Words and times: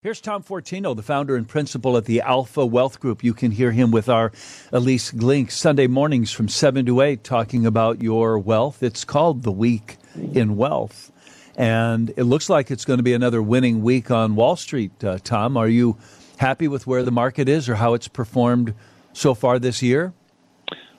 Here's 0.00 0.20
Tom 0.20 0.44
Fortino, 0.44 0.94
the 0.94 1.02
founder 1.02 1.34
and 1.34 1.48
principal 1.48 1.96
at 1.96 2.04
the 2.04 2.20
Alpha 2.20 2.64
Wealth 2.64 3.00
Group. 3.00 3.24
You 3.24 3.34
can 3.34 3.50
hear 3.50 3.72
him 3.72 3.90
with 3.90 4.08
our 4.08 4.30
Ilyce 4.72 5.12
Glink 5.12 5.50
Sunday 5.50 5.88
mornings 5.88 6.30
from 6.30 6.46
7 6.46 6.86
to 6.86 7.00
8 7.00 7.24
talking 7.24 7.66
about 7.66 8.00
your 8.00 8.38
wealth. 8.38 8.80
It's 8.80 9.04
called 9.04 9.42
The 9.42 9.50
Week 9.50 9.96
in 10.14 10.56
Wealth. 10.56 11.10
And 11.56 12.10
it 12.10 12.22
looks 12.22 12.48
like 12.48 12.70
it's 12.70 12.84
going 12.84 12.98
to 12.98 13.02
be 13.02 13.12
another 13.12 13.42
winning 13.42 13.82
week 13.82 14.12
on 14.12 14.36
Wall 14.36 14.54
Street, 14.54 15.02
uh, 15.02 15.18
Tom. 15.18 15.56
Are 15.56 15.66
you 15.66 15.96
happy 16.36 16.68
with 16.68 16.86
where 16.86 17.02
the 17.02 17.10
market 17.10 17.48
is 17.48 17.68
or 17.68 17.74
how 17.74 17.94
it's 17.94 18.06
performed 18.06 18.74
so 19.12 19.34
far 19.34 19.58
this 19.58 19.82
year? 19.82 20.12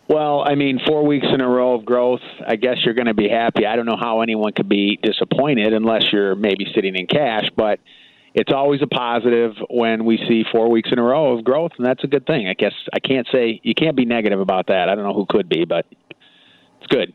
Well, 0.10 0.44
I 0.46 0.56
mean, 0.56 0.78
four 0.86 1.08
weeks 1.08 1.28
in 1.34 1.40
a 1.40 1.48
row 1.48 1.76
of 1.76 1.86
growth, 1.86 2.20
I 2.46 2.58
guess 2.58 2.76
you're 2.84 2.96
going 2.96 3.08
to 3.08 3.14
be 3.14 3.30
happy. 3.30 3.66
I 3.66 3.78
don't 3.78 3.86
know 3.86 3.98
how 3.98 4.20
anyone 4.20 4.52
could 4.52 4.68
be 4.68 5.00
disappointed 5.02 5.72
unless 5.72 6.04
you're 6.12 6.36
maybe 6.36 6.66
sitting 6.76 6.98
in 6.98 7.08
cash, 7.08 7.46
but 7.56 7.80
it's 8.34 8.52
always 8.54 8.82
a 8.82 8.88
positive 8.88 9.54
when 9.70 10.06
we 10.06 10.18
see 10.28 10.44
four 10.52 10.70
weeks 10.70 10.90
in 10.92 11.00
a 11.00 11.04
row 11.04 11.38
of 11.38 11.44
growth, 11.44 11.72
and 11.78 11.86
that's 11.86 12.04
a 12.04 12.08
good 12.08 12.26
thing. 12.26 12.48
I 12.48 12.54
guess 12.54 12.74
I 12.94 13.00
can't 13.00 13.28
say 13.32 13.60
you 13.64 13.74
can't 13.74 13.96
be 13.96 14.06
negative 14.06 14.40
about 14.40 14.68
that. 14.68 14.90
I 14.90 14.96
don't 14.96 15.04
know 15.04 15.14
who 15.14 15.26
could 15.28 15.50
be, 15.50 15.66
but 15.66 15.86
it's 15.92 16.88
good. 16.88 17.14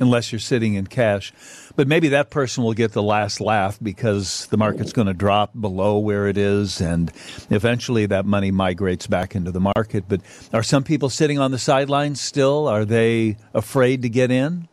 Unless 0.00 0.32
you're 0.32 0.38
sitting 0.38 0.74
in 0.74 0.86
cash. 0.86 1.32
But 1.74 1.88
maybe 1.88 2.08
that 2.08 2.30
person 2.30 2.64
will 2.64 2.72
get 2.72 2.92
the 2.92 3.02
last 3.02 3.40
laugh 3.40 3.78
because 3.82 4.46
the 4.46 4.56
market's 4.56 4.92
going 4.92 5.08
to 5.08 5.14
drop 5.14 5.50
below 5.58 5.98
where 5.98 6.26
it 6.28 6.38
is, 6.38 6.80
and 6.80 7.12
eventually 7.50 8.06
that 8.06 8.24
money 8.24 8.50
migrates 8.50 9.06
back 9.06 9.34
into 9.34 9.50
the 9.50 9.60
market. 9.60 10.04
But 10.08 10.22
are 10.52 10.62
some 10.62 10.84
people 10.84 11.10
sitting 11.10 11.38
on 11.38 11.50
the 11.50 11.58
sidelines 11.58 12.20
still? 12.20 12.66
Are 12.68 12.84
they 12.84 13.36
afraid 13.52 14.02
to 14.02 14.08
get 14.08 14.30
in? 14.30 14.68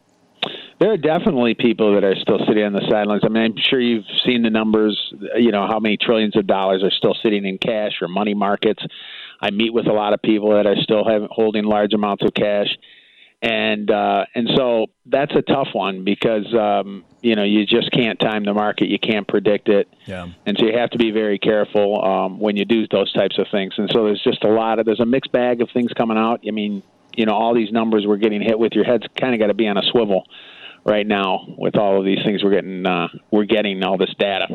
There 0.83 0.91
are 0.91 0.97
definitely 0.97 1.53
people 1.53 1.93
that 1.93 2.03
are 2.03 2.17
still 2.17 2.39
sitting 2.45 2.61
on 2.61 2.73
the 2.73 2.85
sidelines. 2.89 3.21
I 3.23 3.29
mean, 3.29 3.41
I'm 3.41 3.55
sure 3.55 3.79
you've 3.79 4.03
seen 4.25 4.41
the 4.41 4.49
numbers, 4.49 5.13
you 5.37 5.49
know, 5.49 5.65
how 5.65 5.79
many 5.79 5.95
trillions 5.95 6.35
of 6.35 6.45
dollars 6.45 6.83
are 6.83 6.91
still 6.91 7.15
sitting 7.23 7.45
in 7.45 7.57
cash 7.57 8.01
or 8.01 8.09
money 8.09 8.33
markets. 8.33 8.83
I 9.39 9.51
meet 9.51 9.73
with 9.73 9.87
a 9.87 9.93
lot 9.93 10.11
of 10.11 10.21
people 10.21 10.49
that 10.49 10.67
are 10.67 10.75
still 10.75 11.07
have, 11.07 11.29
holding 11.31 11.63
large 11.63 11.93
amounts 11.93 12.25
of 12.25 12.33
cash. 12.33 12.67
And 13.41 13.89
uh, 13.89 14.25
and 14.35 14.49
so 14.57 14.87
that's 15.05 15.33
a 15.33 15.41
tough 15.41 15.69
one 15.71 16.03
because 16.03 16.53
um, 16.53 17.05
you 17.21 17.37
know 17.37 17.43
you 17.43 17.65
just 17.65 17.89
can't 17.93 18.19
time 18.19 18.43
the 18.43 18.53
market, 18.53 18.89
you 18.89 18.99
can't 18.99 19.25
predict 19.25 19.69
it, 19.69 19.87
yeah. 20.05 20.27
and 20.45 20.57
so 20.57 20.65
you 20.65 20.77
have 20.77 20.89
to 20.89 20.97
be 20.97 21.11
very 21.11 21.39
careful 21.39 22.03
um, 22.03 22.39
when 22.39 22.57
you 22.57 22.65
do 22.65 22.87
those 22.89 23.11
types 23.13 23.37
of 23.37 23.47
things. 23.51 23.73
And 23.77 23.89
so 23.89 24.03
there's 24.03 24.21
just 24.21 24.43
a 24.43 24.49
lot 24.49 24.79
of 24.79 24.85
there's 24.85 24.99
a 24.99 25.05
mixed 25.05 25.31
bag 25.31 25.61
of 25.61 25.69
things 25.71 25.93
coming 25.93 26.17
out. 26.17 26.41
I 26.45 26.51
mean, 26.51 26.83
you 27.15 27.25
know, 27.25 27.35
all 27.35 27.53
these 27.53 27.71
numbers 27.71 28.05
we're 28.05 28.17
getting 28.17 28.41
hit 28.41 28.59
with, 28.59 28.73
your 28.73 28.83
head's 28.83 29.05
kind 29.17 29.33
of 29.33 29.39
got 29.39 29.47
to 29.47 29.53
be 29.53 29.67
on 29.69 29.77
a 29.77 29.83
swivel 29.83 30.25
right 30.85 31.05
now 31.07 31.45
with 31.57 31.75
all 31.75 31.99
of 31.99 32.05
these 32.05 32.23
things 32.23 32.43
we're 32.43 32.51
getting 32.51 32.85
uh, 32.85 33.07
we're 33.31 33.45
getting 33.45 33.83
all 33.83 33.97
this 33.97 34.13
data. 34.17 34.47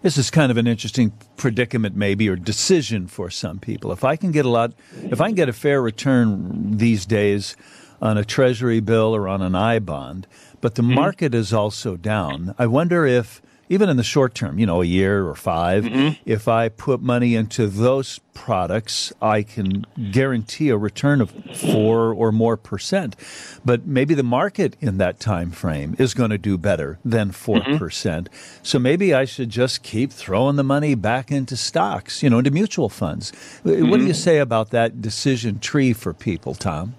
This 0.00 0.16
is 0.16 0.30
kind 0.30 0.52
of 0.52 0.56
an 0.56 0.68
interesting 0.68 1.12
predicament, 1.36 1.96
maybe, 1.96 2.28
or 2.28 2.36
decision 2.36 3.08
for 3.08 3.30
some 3.30 3.58
people. 3.58 3.90
If 3.90 4.04
I 4.04 4.14
can 4.14 4.30
get 4.30 4.46
a 4.46 4.48
lot, 4.48 4.72
if 5.02 5.20
I 5.20 5.26
can 5.26 5.34
get 5.34 5.48
a 5.48 5.52
fair 5.52 5.82
return 5.82 6.76
these 6.76 7.04
days 7.04 7.56
on 8.00 8.16
a 8.16 8.24
treasury 8.24 8.78
bill 8.78 9.14
or 9.14 9.26
on 9.26 9.42
an 9.42 9.56
I 9.56 9.80
bond, 9.80 10.28
but 10.60 10.76
the 10.76 10.82
mm-hmm. 10.82 10.94
market 10.94 11.34
is 11.34 11.52
also 11.52 11.96
down, 11.96 12.54
I 12.58 12.66
wonder 12.66 13.06
if 13.06 13.42
even 13.68 13.88
in 13.88 13.96
the 13.96 14.02
short 14.02 14.34
term, 14.34 14.58
you 14.58 14.66
know, 14.66 14.82
a 14.82 14.84
year 14.84 15.26
or 15.26 15.34
5 15.34 15.84
mm-hmm. 15.84 16.22
if 16.24 16.48
I 16.48 16.68
put 16.68 17.00
money 17.00 17.34
into 17.34 17.66
those 17.66 18.20
products, 18.34 19.12
I 19.20 19.42
can 19.42 19.84
guarantee 20.12 20.68
a 20.68 20.76
return 20.76 21.20
of 21.20 21.30
four 21.56 22.12
or 22.12 22.30
more 22.30 22.56
percent. 22.56 23.16
But 23.64 23.86
maybe 23.86 24.14
the 24.14 24.22
market 24.22 24.76
in 24.80 24.98
that 24.98 25.18
time 25.20 25.50
frame 25.50 25.96
is 25.98 26.14
going 26.14 26.30
to 26.30 26.38
do 26.38 26.56
better 26.56 26.98
than 27.04 27.32
4 27.32 27.56
mm-hmm. 27.56 27.76
percent. 27.76 28.28
So 28.62 28.78
maybe 28.78 29.12
I 29.12 29.24
should 29.24 29.50
just 29.50 29.82
keep 29.82 30.12
throwing 30.12 30.56
the 30.56 30.64
money 30.64 30.94
back 30.94 31.30
into 31.30 31.56
stocks, 31.56 32.22
you 32.22 32.30
know, 32.30 32.38
into 32.38 32.50
mutual 32.50 32.88
funds. 32.88 33.32
Mm-hmm. 33.64 33.90
What 33.90 33.98
do 33.98 34.04
you 34.04 34.12
mm-hmm. 34.12 34.18
say 34.18 34.38
about 34.38 34.70
that 34.70 35.02
decision 35.02 35.58
tree 35.58 35.92
for 35.92 36.14
people, 36.14 36.54
Tom? 36.54 36.94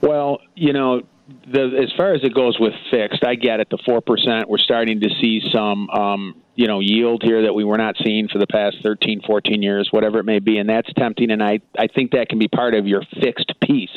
Well, 0.00 0.40
you 0.54 0.72
know, 0.72 1.02
the, 1.28 1.82
as 1.82 1.92
far 1.96 2.14
as 2.14 2.22
it 2.22 2.34
goes 2.34 2.58
with 2.58 2.72
fixed, 2.90 3.24
I 3.24 3.34
get 3.34 3.60
it. 3.60 3.68
The 3.70 3.78
four 3.84 4.00
percent, 4.00 4.48
we're 4.48 4.58
starting 4.58 5.00
to 5.00 5.08
see 5.20 5.40
some, 5.52 5.90
um, 5.90 6.42
you 6.54 6.68
know, 6.68 6.80
yield 6.80 7.22
here 7.24 7.42
that 7.42 7.52
we 7.52 7.64
were 7.64 7.78
not 7.78 7.96
seeing 8.04 8.28
for 8.28 8.38
the 8.38 8.46
past 8.46 8.76
13, 8.82 9.22
14 9.26 9.62
years, 9.62 9.88
whatever 9.90 10.18
it 10.18 10.24
may 10.24 10.38
be, 10.38 10.58
and 10.58 10.68
that's 10.68 10.88
tempting. 10.94 11.30
And 11.30 11.42
I, 11.42 11.60
I 11.78 11.88
think 11.88 12.12
that 12.12 12.28
can 12.28 12.38
be 12.38 12.48
part 12.48 12.74
of 12.74 12.86
your 12.86 13.02
fixed 13.20 13.52
piece. 13.60 13.90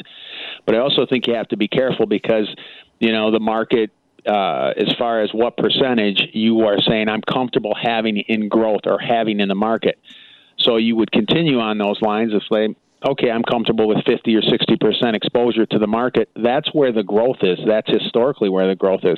But 0.66 0.76
I 0.76 0.80
also 0.80 1.06
think 1.06 1.28
you 1.28 1.36
have 1.36 1.48
to 1.50 1.58
be 1.58 1.68
careful 1.68 2.06
because, 2.08 2.54
you 3.00 3.12
know, 3.12 3.32
the 3.32 3.40
market 3.40 3.92
uh, 4.28 4.74
as 4.76 4.94
far 4.98 5.22
as 5.22 5.30
what 5.32 5.56
percentage 5.56 6.22
you 6.34 6.62
are 6.62 6.78
saying 6.82 7.10
I'm 7.10 7.22
comfortable 7.22 7.74
having 7.80 8.18
in 8.18 8.50
growth 8.50 8.82
or 8.86 9.00
having 9.00 9.40
in 9.40 9.48
the 9.48 9.56
market. 9.56 9.98
So 10.60 10.78
you 10.78 10.96
would 10.98 11.12
continue 11.12 11.60
on 11.60 11.78
those 11.78 12.02
lines 12.02 12.34
if 12.34 12.44
they 12.52 12.76
okay, 13.06 13.32
I'm 13.32 13.44
comfortable 13.44 13.88
with 13.88 14.04
50 14.06 14.36
or 14.36 14.42
60 14.42 14.78
percent 14.78 15.16
exposure 15.16 15.66
to 15.66 15.80
the 15.80 15.88
market. 15.88 16.30
That's 16.36 16.74
where 16.74 16.92
the 16.92 17.04
growth 17.04 17.38
is. 17.42 17.60
That's 17.66 17.90
historically 17.90 18.50
where 18.50 18.68
the 18.68 18.76
growth 18.76 19.02
is. 19.04 19.18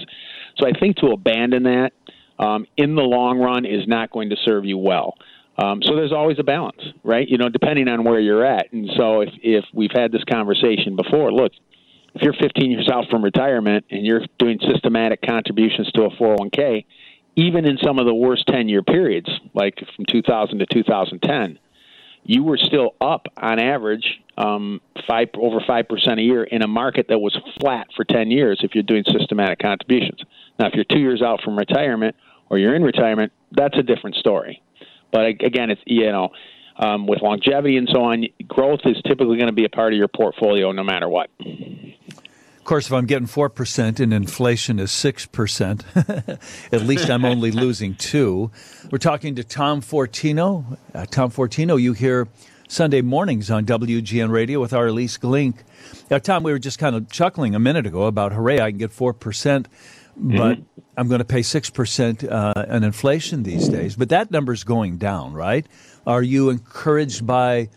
So 0.57 0.67
I 0.67 0.71
think 0.77 0.97
to 0.97 1.07
abandon 1.07 1.63
that 1.63 1.91
um, 2.39 2.65
in 2.77 2.95
the 2.95 3.03
long 3.03 3.39
run 3.39 3.65
is 3.65 3.87
not 3.87 4.11
going 4.11 4.29
to 4.29 4.35
serve 4.43 4.65
you 4.65 4.77
well. 4.77 5.15
Um, 5.57 5.81
so 5.83 5.95
there's 5.95 6.13
always 6.13 6.39
a 6.39 6.43
balance, 6.43 6.81
right? 7.03 7.27
You 7.27 7.37
know, 7.37 7.49
depending 7.49 7.87
on 7.87 8.03
where 8.03 8.19
you're 8.19 8.45
at. 8.45 8.71
And 8.71 8.89
so 8.97 9.21
if 9.21 9.29
if 9.41 9.65
we've 9.73 9.91
had 9.93 10.11
this 10.11 10.23
conversation 10.23 10.95
before, 10.95 11.31
look, 11.31 11.51
if 12.15 12.21
you're 12.21 12.33
15 12.33 12.71
years 12.71 12.89
out 12.91 13.05
from 13.09 13.23
retirement 13.23 13.85
and 13.89 14.05
you're 14.05 14.21
doing 14.37 14.59
systematic 14.71 15.21
contributions 15.21 15.91
to 15.93 16.03
a 16.03 16.09
401k, 16.09 16.85
even 17.35 17.65
in 17.65 17.77
some 17.83 17.99
of 17.99 18.05
the 18.05 18.13
worst 18.13 18.47
10 18.47 18.69
year 18.69 18.81
periods, 18.81 19.29
like 19.53 19.75
from 19.95 20.05
2000 20.05 20.59
to 20.59 20.65
2010 20.65 21.59
you 22.23 22.43
were 22.43 22.57
still 22.57 22.95
up 23.01 23.27
on 23.37 23.59
average 23.59 24.21
um, 24.37 24.81
five 25.07 25.29
over 25.35 25.59
five 25.65 25.87
percent 25.87 26.19
a 26.19 26.23
year 26.23 26.43
in 26.43 26.61
a 26.61 26.67
market 26.67 27.07
that 27.09 27.19
was 27.19 27.37
flat 27.59 27.87
for 27.95 28.03
ten 28.03 28.31
years. 28.31 28.59
If 28.63 28.75
you're 28.75 28.83
doing 28.83 29.03
systematic 29.07 29.59
contributions, 29.59 30.21
now 30.59 30.67
if 30.67 30.73
you're 30.73 30.85
two 30.85 30.99
years 30.99 31.21
out 31.21 31.41
from 31.43 31.57
retirement 31.57 32.15
or 32.49 32.57
you're 32.57 32.75
in 32.75 32.83
retirement, 32.83 33.31
that's 33.51 33.77
a 33.77 33.83
different 33.83 34.15
story. 34.15 34.61
But 35.11 35.25
again, 35.25 35.69
it's 35.69 35.81
you 35.85 36.11
know. 36.11 36.29
Um, 36.77 37.05
with 37.05 37.21
longevity 37.21 37.77
and 37.77 37.87
so 37.91 38.05
on, 38.05 38.25
growth 38.47 38.79
is 38.85 38.95
typically 39.05 39.37
going 39.37 39.49
to 39.49 39.53
be 39.53 39.65
a 39.65 39.69
part 39.69 39.93
of 39.93 39.99
your 39.99 40.07
portfolio 40.07 40.71
no 40.71 40.83
matter 40.83 41.07
what. 41.07 41.29
Course, 42.71 42.87
if 42.87 42.93
I'm 42.93 43.05
getting 43.05 43.27
4% 43.27 43.99
and 43.99 44.13
inflation 44.13 44.79
is 44.79 44.91
6%, 44.91 46.39
at 46.71 46.81
least 46.83 47.09
I'm 47.09 47.25
only 47.25 47.51
losing 47.51 47.95
2 47.95 48.49
We're 48.89 48.97
talking 48.97 49.35
to 49.35 49.43
Tom 49.43 49.81
Fortino. 49.81 50.77
Uh, 50.95 51.05
Tom 51.05 51.31
Fortino, 51.31 51.77
you 51.77 51.91
hear 51.91 52.29
Sunday 52.69 53.01
mornings 53.01 53.51
on 53.51 53.65
WGN 53.65 54.29
Radio 54.29 54.61
with 54.61 54.71
our 54.71 54.87
Ilyce 54.87 55.19
Glink. 55.19 55.55
Now, 56.09 56.19
Tom, 56.19 56.43
we 56.43 56.53
were 56.53 56.59
just 56.59 56.79
kind 56.79 56.95
of 56.95 57.11
chuckling 57.11 57.55
a 57.55 57.59
minute 57.59 57.85
ago 57.85 58.03
about, 58.03 58.31
hooray, 58.31 58.61
I 58.61 58.71
can 58.71 58.77
get 58.77 58.91
4%, 58.91 59.65
but 59.65 59.67
mm-hmm. 60.15 60.61
I'm 60.95 61.09
going 61.09 61.19
to 61.19 61.25
pay 61.25 61.41
6% 61.41 62.31
uh, 62.31 62.65
in 62.73 62.85
inflation 62.85 63.43
these 63.43 63.67
days. 63.67 63.97
But 63.97 64.07
that 64.07 64.31
number's 64.31 64.63
going 64.63 64.95
down, 64.95 65.33
right? 65.33 65.67
Are 66.07 66.23
you 66.23 66.49
encouraged 66.49 67.27
by 67.27 67.67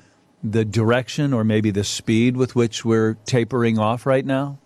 the 0.45 0.65
direction 0.65 1.33
or 1.33 1.43
maybe 1.43 1.73
the 1.73 1.83
speed 1.83 2.37
with 2.37 2.55
which 2.55 2.85
we're 2.85 3.15
tapering 3.25 3.77
off 3.77 4.07
right 4.07 4.25
now? 4.25 4.61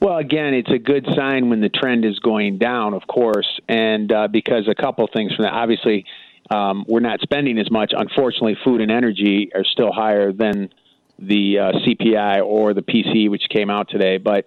Well, 0.00 0.16
again, 0.16 0.54
it's 0.54 0.70
a 0.70 0.78
good 0.78 1.06
sign 1.14 1.50
when 1.50 1.60
the 1.60 1.68
trend 1.68 2.06
is 2.06 2.18
going 2.20 2.56
down, 2.56 2.94
of 2.94 3.06
course, 3.06 3.60
and 3.68 4.10
uh, 4.10 4.28
because 4.28 4.66
a 4.66 4.74
couple 4.74 5.06
things 5.12 5.34
from 5.34 5.44
that. 5.44 5.52
Obviously, 5.52 6.06
um, 6.50 6.86
we're 6.88 7.00
not 7.00 7.20
spending 7.20 7.58
as 7.58 7.70
much. 7.70 7.92
Unfortunately, 7.94 8.56
food 8.64 8.80
and 8.80 8.90
energy 8.90 9.50
are 9.54 9.64
still 9.64 9.92
higher 9.92 10.32
than 10.32 10.70
the 11.18 11.58
uh, 11.58 11.72
CPI 11.86 12.42
or 12.42 12.72
the 12.72 12.80
PCE, 12.80 13.30
which 13.30 13.42
came 13.50 13.68
out 13.68 13.90
today. 13.90 14.16
But 14.16 14.46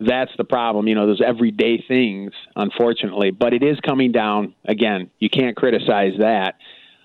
that's 0.00 0.30
the 0.38 0.44
problem. 0.44 0.88
You 0.88 0.94
know, 0.94 1.06
those 1.06 1.20
everyday 1.20 1.84
things, 1.86 2.32
unfortunately. 2.56 3.30
But 3.30 3.52
it 3.52 3.62
is 3.62 3.78
coming 3.80 4.10
down. 4.10 4.54
Again, 4.64 5.10
you 5.18 5.28
can't 5.28 5.54
criticize 5.54 6.14
that. 6.18 6.54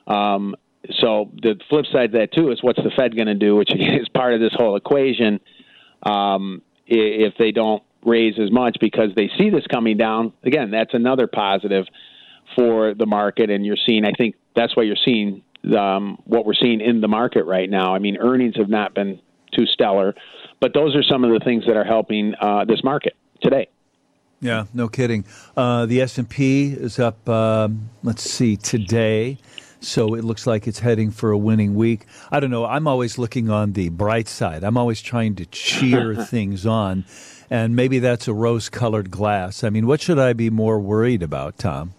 Um, 0.08 0.56
so 1.02 1.30
the 1.42 1.60
flip 1.70 1.86
side 1.92 2.06
of 2.06 2.12
that 2.14 2.32
too 2.32 2.50
is 2.52 2.64
what's 2.64 2.82
the 2.82 2.92
Fed 2.96 3.14
going 3.14 3.28
to 3.28 3.36
do, 3.36 3.58
which 3.58 3.72
is 3.76 4.08
part 4.08 4.34
of 4.34 4.40
this 4.40 4.54
whole 4.54 4.78
equation. 4.78 5.42
Um, 6.02 6.62
if 6.88 7.36
they 7.38 7.52
don't 7.52 7.84
raise 8.06 8.36
as 8.40 8.52
much 8.52 8.78
because 8.80 9.10
they 9.16 9.30
see 9.38 9.50
this 9.50 9.66
coming 9.68 9.98
down. 9.98 10.34
Again, 10.44 10.72
that's 10.72 10.94
another 10.94 11.28
positive 11.28 11.86
for 12.56 12.94
the 12.94 13.06
market, 13.06 13.50
and 13.50 13.66
you're 13.66 13.78
seeing. 13.86 14.06
I 14.06 14.12
think 14.18 14.36
that's 14.56 14.76
why 14.76 14.84
you're 14.84 14.98
seeing 15.04 15.44
um, 15.78 16.22
what 16.26 16.46
we're 16.46 16.54
seeing 16.54 16.82
in 16.82 17.02
the 17.02 17.08
market 17.08 17.46
right 17.46 17.70
now. 17.70 17.94
I 17.94 18.00
mean, 18.00 18.18
earnings 18.18 18.56
have 18.58 18.70
not 18.70 18.94
been 18.94 19.20
too 19.56 19.66
stellar, 19.66 20.16
but 20.60 20.74
those 20.74 20.96
are 20.96 21.04
some 21.04 21.24
of 21.24 21.32
the 21.32 21.44
things 21.44 21.66
that 21.68 21.76
are 21.76 21.84
helping 21.84 22.34
uh, 22.42 22.66
this 22.66 22.84
market 22.84 23.16
today. 23.42 23.68
Yeah, 24.42 24.66
no 24.74 24.88
kidding. 24.88 25.26
Uh, 25.58 25.86
the 25.86 26.02
S 26.02 26.18
and 26.18 26.30
P 26.30 26.72
is 26.72 26.98
up. 26.98 27.28
Um, 27.28 27.90
let's 28.04 28.24
see 28.24 28.56
today. 28.56 29.38
So 29.82 30.14
it 30.14 30.24
looks 30.24 30.46
like 30.46 30.68
it's 30.68 30.80
heading 30.80 31.12
for 31.12 31.32
a 31.32 31.38
winning 31.38 31.76
week. 31.76 32.06
I 32.32 32.40
don't 32.40 32.52
know. 32.52 32.66
I'm 32.66 32.88
always 32.88 33.18
looking 33.18 33.50
on 33.50 33.74
the 33.74 33.90
bright 33.90 34.28
side. 34.28 34.64
I'm 34.64 34.78
always 34.78 35.02
trying 35.02 35.36
to 35.36 35.46
cheer 35.46 36.16
things 36.26 36.66
on 36.66 37.06
and 37.50 37.76
maybe 37.76 38.00
that's 38.00 38.28
a 38.28 38.34
rose 38.34 38.70
colored 38.70 39.12
glass. 39.12 39.64
I 39.64 39.70
mean, 39.70 39.88
what 39.88 40.02
should 40.02 40.20
I 40.20 40.34
be 40.34 40.50
more 40.50 40.80
worried 40.80 41.24
about, 41.24 41.58
Tom? 41.58 41.94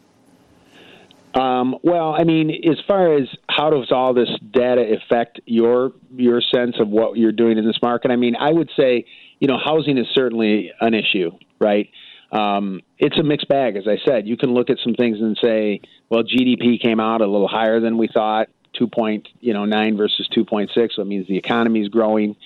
Um, 1.35 1.77
well, 1.83 2.15
I 2.19 2.25
mean, 2.25 2.51
as 2.51 2.79
far 2.89 3.17
as 3.17 3.29
how 3.49 3.71
does 3.71 3.93
all 3.93 4.15
this 4.15 4.29
data 4.53 4.97
affect 4.97 5.41
your 5.47 5.93
your 6.17 6.41
sense 6.41 6.77
of 6.81 6.89
what 6.89 7.17
you're 7.17 7.33
doing 7.33 7.57
in 7.57 7.65
this 7.65 7.79
market? 7.81 8.11
I 8.11 8.17
mean, 8.17 8.35
I 8.37 8.51
would 8.51 8.71
say, 8.77 9.07
you 9.39 9.47
know, 9.47 9.57
housing 9.63 9.97
is 9.97 10.07
certainly 10.13 10.73
an 10.81 10.95
issue, 10.95 11.31
right? 11.61 11.89
Um, 12.33 12.81
it's 12.99 13.19
a 13.19 13.23
mixed 13.23 13.49
bag, 13.49 13.77
as 13.77 13.85
I 13.87 13.99
said. 14.05 14.27
You 14.27 14.37
can 14.37 14.55
look 14.55 14.71
at 14.71 14.79
some 14.83 14.95
things 14.95 15.19
and 15.21 15.39
say, 15.43 15.81
well, 16.09 16.23
GDP 16.23 16.81
came 16.81 17.01
out 17.01 17.21
a 17.21 17.27
little 17.27 17.49
higher 17.49 17.81
than 17.81 17.97
we 17.99 18.09
thought, 18.13 18.49
two 18.77 18.89
point 18.89 19.29
you 19.41 19.53
know 19.53 19.65
nine 19.65 19.97
versus 19.97 20.29
two 20.35 20.45
point 20.45 20.71
six. 20.75 20.97
So 20.97 21.03
it 21.03 21.07
means 21.07 21.29
the 21.29 21.39
economy 21.39 21.81
is 21.81 21.89
growing. 21.89 22.37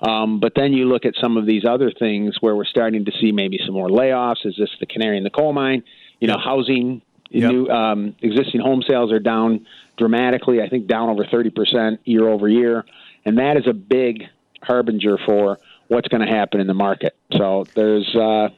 Um, 0.00 0.40
but 0.40 0.52
then 0.54 0.72
you 0.72 0.86
look 0.86 1.04
at 1.04 1.14
some 1.20 1.36
of 1.36 1.46
these 1.46 1.64
other 1.64 1.90
things 1.90 2.36
where 2.40 2.54
we're 2.54 2.66
starting 2.66 3.04
to 3.06 3.12
see 3.20 3.32
maybe 3.32 3.58
some 3.64 3.74
more 3.74 3.88
layoffs. 3.88 4.44
Is 4.44 4.54
this 4.58 4.70
the 4.78 4.86
canary 4.86 5.16
in 5.16 5.24
the 5.24 5.30
coal 5.30 5.52
mine? 5.52 5.84
You 6.20 6.28
know, 6.28 6.38
housing 6.38 7.02
Yep. 7.30 7.50
New 7.50 7.68
um, 7.68 8.14
existing 8.20 8.60
home 8.60 8.82
sales 8.86 9.10
are 9.12 9.18
down 9.18 9.66
dramatically. 9.98 10.62
I 10.62 10.68
think 10.68 10.86
down 10.86 11.08
over 11.08 11.24
thirty 11.24 11.50
percent 11.50 12.00
year 12.04 12.28
over 12.28 12.48
year, 12.48 12.84
and 13.24 13.38
that 13.38 13.56
is 13.56 13.66
a 13.66 13.72
big 13.72 14.24
harbinger 14.62 15.18
for 15.26 15.58
what's 15.88 16.08
going 16.08 16.26
to 16.26 16.32
happen 16.32 16.60
in 16.60 16.66
the 16.66 16.74
market. 16.74 17.16
So 17.32 17.64
there's, 17.74 18.08
uh, 18.14 18.48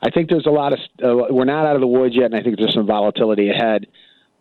I 0.00 0.10
think 0.10 0.30
there's 0.30 0.46
a 0.46 0.50
lot 0.50 0.72
of 0.72 0.78
uh, 1.02 1.32
we're 1.32 1.44
not 1.44 1.66
out 1.66 1.76
of 1.76 1.80
the 1.80 1.86
woods 1.86 2.14
yet, 2.16 2.26
and 2.26 2.34
I 2.34 2.42
think 2.42 2.58
there's 2.58 2.74
some 2.74 2.86
volatility 2.86 3.50
ahead. 3.50 3.86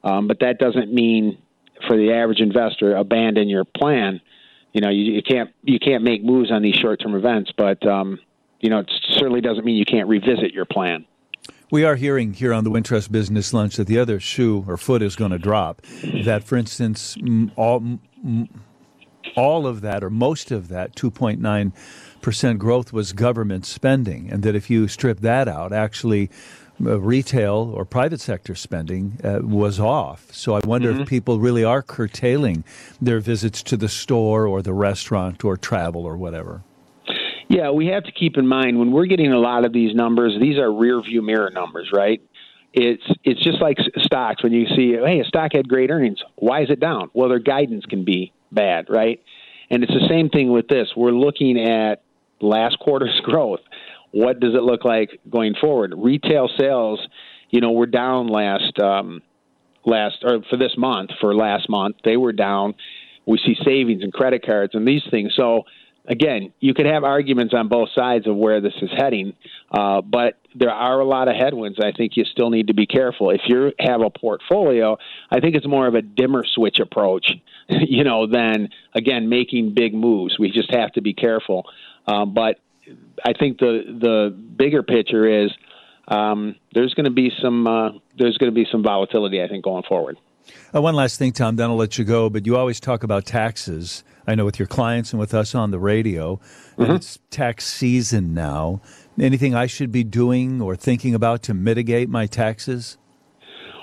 Um, 0.04 0.28
but 0.28 0.40
that 0.40 0.58
doesn't 0.58 0.92
mean 0.92 1.38
for 1.88 1.96
the 1.96 2.14
average 2.14 2.40
investor 2.40 2.96
abandon 2.96 3.48
your 3.48 3.64
plan. 3.66 4.22
You 4.74 4.82
know, 4.82 4.90
you, 4.90 5.14
you 5.14 5.22
can't 5.22 5.52
you 5.64 5.80
can't 5.80 6.04
make 6.04 6.24
moves 6.24 6.52
on 6.52 6.62
these 6.62 6.76
short 6.76 7.02
term 7.02 7.16
events, 7.16 7.52
but 7.58 7.86
um, 7.86 8.20
you 8.60 8.70
know, 8.70 8.80
it 8.80 8.92
certainly 9.18 9.42
doesn't 9.42 9.66
mean 9.66 9.76
you 9.76 9.86
can't 9.86 10.08
revisit 10.08 10.54
your 10.54 10.66
plan. 10.66 11.06
We 11.72 11.86
are 11.86 11.96
hearing 11.96 12.34
here 12.34 12.54
on 12.54 12.66
the 12.66 12.70
Wintrust 12.70 13.12
Business 13.12 13.54
Lunch 13.54 13.78
that 13.78 13.88
the 13.88 13.98
other 13.98 14.20
shoe 14.20 14.66
or 14.68 14.76
foot 14.76 15.02
is 15.02 15.16
going 15.16 15.32
to 15.32 15.40
drop. 15.40 15.82
That, 16.26 16.44
for 16.44 16.58
instance, 16.58 17.16
all, 17.56 17.98
all 19.38 19.66
of 19.66 19.80
that 19.80 20.04
or 20.04 20.10
most 20.10 20.52
of 20.52 20.68
that 20.68 20.96
2.9 20.98 21.72
percent 22.22 22.60
growth 22.60 22.94
was 22.94 23.14
government 23.14 23.66
spending, 23.66 24.30
and 24.30 24.44
that 24.44 24.54
if 24.54 24.70
you 24.70 24.88
strip 24.88 25.22
that 25.22 25.48
out, 25.48 25.74
actually 25.74 26.30
retail 26.82 27.72
or 27.76 27.86
private 27.86 28.20
sector 28.22 28.56
spending 28.56 29.20
uh, 29.24 29.40
was 29.42 29.80
off. 29.80 30.34
So 30.34 30.56
I 30.56 30.62
wonder 30.66 30.92
mm-hmm. 30.92 31.02
if 31.02 31.10
people 31.10 31.40
really 31.40 31.64
are 31.64 31.82
curtailing 31.82 32.64
their 33.02 33.20
visits 33.20 33.64
to 33.64 33.78
the 33.78 33.90
store 33.90 34.48
or 34.48 34.62
the 34.62 34.74
restaurant 34.74 35.44
or 35.44 35.58
travel 35.58 36.06
or 36.06 36.18
whatever. 36.18 36.64
Yeah, 37.50 37.72
we 37.72 37.88
have 37.88 38.06
to 38.06 38.12
keep 38.14 38.38
in 38.38 38.48
mind 38.48 38.80
when 38.80 38.92
we're 38.92 39.08
getting 39.08 39.34
a 39.34 39.40
lot 39.40 39.66
of 39.66 39.74
these 39.74 39.94
numbers, 39.94 40.34
these 40.40 40.58
are 40.58 40.72
rear 40.72 41.02
view 41.02 41.22
mirror 41.22 41.50
numbers, 41.50 41.90
right? 41.92 42.22
It's 42.74 43.04
it's 43.26 43.42
just 43.42 43.62
like 43.62 43.78
stocks 43.98 44.42
when 44.42 44.54
you 44.54 44.66
see, 44.74 44.94
hey, 44.94 45.20
a 45.20 45.26
stock 45.26 45.52
had 45.54 45.68
great 45.68 45.92
earnings. 45.92 46.20
Why 46.38 46.62
is 46.62 46.70
it 46.70 46.80
down? 46.80 47.10
Well, 47.14 47.28
their 47.28 47.40
guidance 47.40 47.86
can 47.86 48.06
be 48.06 48.32
bad, 48.54 48.90
right? 48.90 49.22
And 49.70 49.84
it's 49.84 49.94
the 49.94 50.08
same 50.08 50.30
thing 50.30 50.52
with 50.52 50.70
this. 50.70 50.90
We're 50.96 51.12
looking 51.12 51.60
at 51.60 52.04
last 52.40 52.80
quarter's 52.80 53.20
growth. 53.24 53.60
What 54.12 54.40
does 54.40 54.54
it 54.54 54.64
look 54.64 54.86
like 54.86 55.20
going 55.30 55.56
forward? 55.60 55.94
Retail 55.96 56.50
sales, 56.60 57.00
you 57.50 57.62
know, 57.62 57.72
we're 57.72 57.86
down 57.86 58.28
last 58.28 58.80
um, 58.80 59.22
last 59.86 60.18
or 60.24 60.42
for 60.50 60.58
this 60.58 60.74
month. 60.78 61.12
For 61.20 61.36
last 61.36 61.70
month, 61.70 61.98
they 62.04 62.18
were 62.18 62.34
down. 62.34 62.76
We 63.26 63.38
see 63.38 63.56
savings 63.64 64.04
and 64.04 64.12
credit 64.12 64.46
cards 64.46 64.74
and 64.74 64.88
these 64.88 65.04
things. 65.12 65.34
So 65.36 65.64
again, 66.08 66.54
you 66.60 66.74
could 66.74 66.86
have 66.86 67.04
arguments 67.04 67.54
on 67.54 67.68
both 67.68 67.90
sides 67.96 68.28
of 68.28 68.36
where 68.36 68.62
this 68.62 68.74
is 68.82 68.90
heading, 68.96 69.34
uh, 69.72 70.02
but 70.02 70.40
there 70.56 70.72
are 70.72 71.00
a 71.00 71.06
lot 71.06 71.28
of 71.28 71.36
headwinds. 71.36 71.80
I 71.80 71.92
think 71.92 72.18
you 72.18 72.26
still 72.26 72.50
need 72.50 72.68
to 72.68 72.74
be 72.74 72.86
careful. 72.86 73.30
If 73.30 73.42
you 73.46 73.72
have 73.80 74.02
a 74.02 74.10
portfolio, 74.10 74.98
I 75.30 75.40
think 75.40 75.56
it's 75.56 75.68
more 75.68 75.88
of 75.88 75.96
a 75.96 76.02
dimmer 76.02 76.44
switch 76.46 76.80
approach, 76.80 77.32
you 77.70 78.04
know, 78.04 78.28
than 78.28 78.70
again 78.94 79.30
making 79.30 79.74
big 79.74 79.94
moves. 79.94 80.38
We 80.40 80.52
just 80.52 80.74
have 80.74 80.92
to 80.94 81.02
be 81.02 81.14
careful. 81.14 81.66
Um, 82.08 82.34
but 82.34 82.58
I 83.26 83.34
think 83.34 83.60
the 83.60 83.84
the 83.88 84.36
bigger 84.58 84.84
picture 84.84 85.44
is 85.44 85.52
um, 86.08 86.56
there's 86.74 86.94
going 86.94 87.06
to 87.06 87.12
be 87.12 87.32
some 87.42 87.68
uh, 87.68 87.90
there's 88.18 88.38
going 88.38 88.52
to 88.52 88.56
be 88.56 88.68
some 88.72 88.84
volatility. 88.84 89.42
I 89.42 89.48
think 89.48 89.64
going 89.64 89.84
forward. 89.84 90.18
Uh, 90.74 90.82
one 90.82 90.96
last 90.96 91.18
thing, 91.18 91.32
Tom. 91.32 91.56
Then 91.56 91.70
I'll 91.70 91.76
let 91.76 91.98
you 91.98 92.04
go. 92.04 92.30
But 92.30 92.46
you 92.46 92.58
always 92.58 92.80
talk 92.80 93.04
about 93.04 93.26
taxes. 93.26 94.04
I 94.28 94.36
know 94.36 94.46
with 94.46 94.60
your 94.60 94.68
clients 94.68 95.14
and 95.14 95.20
with 95.20 95.34
us 95.34 95.56
on 95.56 95.72
the 95.72 95.80
radio. 95.80 96.40
Mm-hmm. 96.78 96.92
it's 96.94 97.20
tax 97.30 97.66
season 97.66 98.34
now. 98.34 98.82
Anything 99.20 99.54
I 99.56 99.68
should 99.68 99.92
be 99.92 100.04
doing 100.04 100.62
or 100.62 100.76
thinking 100.76 101.14
about 101.14 101.44
to 101.44 101.54
mitigate 101.54 102.10
my 102.10 102.28
taxes? 102.28 102.98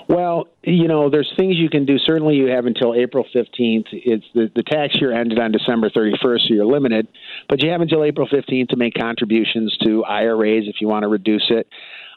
Well, 0.09 0.47
you 0.63 0.87
know, 0.87 1.11
there's 1.11 1.31
things 1.37 1.57
you 1.57 1.69
can 1.69 1.85
do. 1.85 1.99
Certainly, 1.99 2.35
you 2.35 2.47
have 2.47 2.65
until 2.65 2.95
April 2.95 3.23
15th. 3.23 3.85
It's 3.91 4.25
the, 4.33 4.51
the 4.55 4.63
tax 4.63 4.99
year 4.99 5.13
ended 5.13 5.37
on 5.37 5.51
December 5.51 5.91
31st, 5.91 6.47
so 6.47 6.53
you're 6.55 6.65
limited. 6.65 7.07
But 7.47 7.61
you 7.61 7.69
have 7.69 7.81
until 7.81 8.03
April 8.03 8.27
15th 8.27 8.69
to 8.69 8.75
make 8.75 8.95
contributions 8.95 9.77
to 9.85 10.03
IRAs 10.03 10.63
if 10.65 10.81
you 10.81 10.87
want 10.87 11.03
to 11.03 11.09
reduce 11.09 11.45
it. 11.51 11.67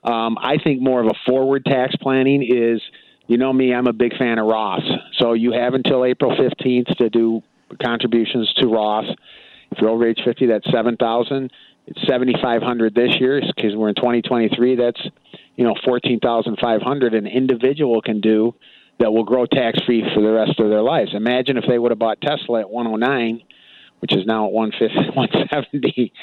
Um, 0.04 0.38
I 0.38 0.56
think 0.64 0.80
more 0.80 1.02
of 1.02 1.06
a 1.06 1.30
forward 1.30 1.66
tax 1.66 1.94
planning 1.96 2.42
is, 2.42 2.80
you 3.26 3.36
know 3.36 3.52
me, 3.52 3.74
I'm 3.74 3.86
a 3.86 3.92
big 3.92 4.16
fan 4.16 4.38
of 4.38 4.46
Roth. 4.46 4.82
So 5.18 5.34
you 5.34 5.52
have 5.52 5.74
until 5.74 6.06
April 6.06 6.34
15th 6.34 6.96
to 6.96 7.10
do 7.10 7.42
contributions 7.82 8.50
to 8.56 8.68
Roth. 8.68 9.04
If 9.70 9.78
you're 9.82 9.90
over 9.90 10.08
age 10.08 10.20
50, 10.24 10.46
that's 10.46 10.66
7,000. 10.72 11.52
It's 11.86 12.00
7,500 12.08 12.94
this 12.94 13.20
year 13.20 13.42
because 13.54 13.76
we're 13.76 13.90
in 13.90 13.96
2023. 13.96 14.76
That's 14.76 15.00
you 15.56 15.64
know 15.64 15.74
14,500 15.84 17.14
an 17.14 17.26
individual 17.26 18.00
can 18.02 18.20
do 18.20 18.54
that 18.98 19.12
will 19.12 19.24
grow 19.24 19.46
tax 19.46 19.80
free 19.84 20.04
for 20.14 20.22
the 20.22 20.32
rest 20.32 20.60
of 20.60 20.68
their 20.68 20.82
lives. 20.82 21.12
Imagine 21.14 21.56
if 21.56 21.64
they 21.66 21.78
would 21.78 21.90
have 21.90 21.98
bought 21.98 22.20
Tesla 22.20 22.60
at 22.60 22.70
109, 22.70 23.42
which 24.00 24.14
is 24.14 24.26
now 24.26 24.46
at 24.46 24.52
170. 24.52 26.12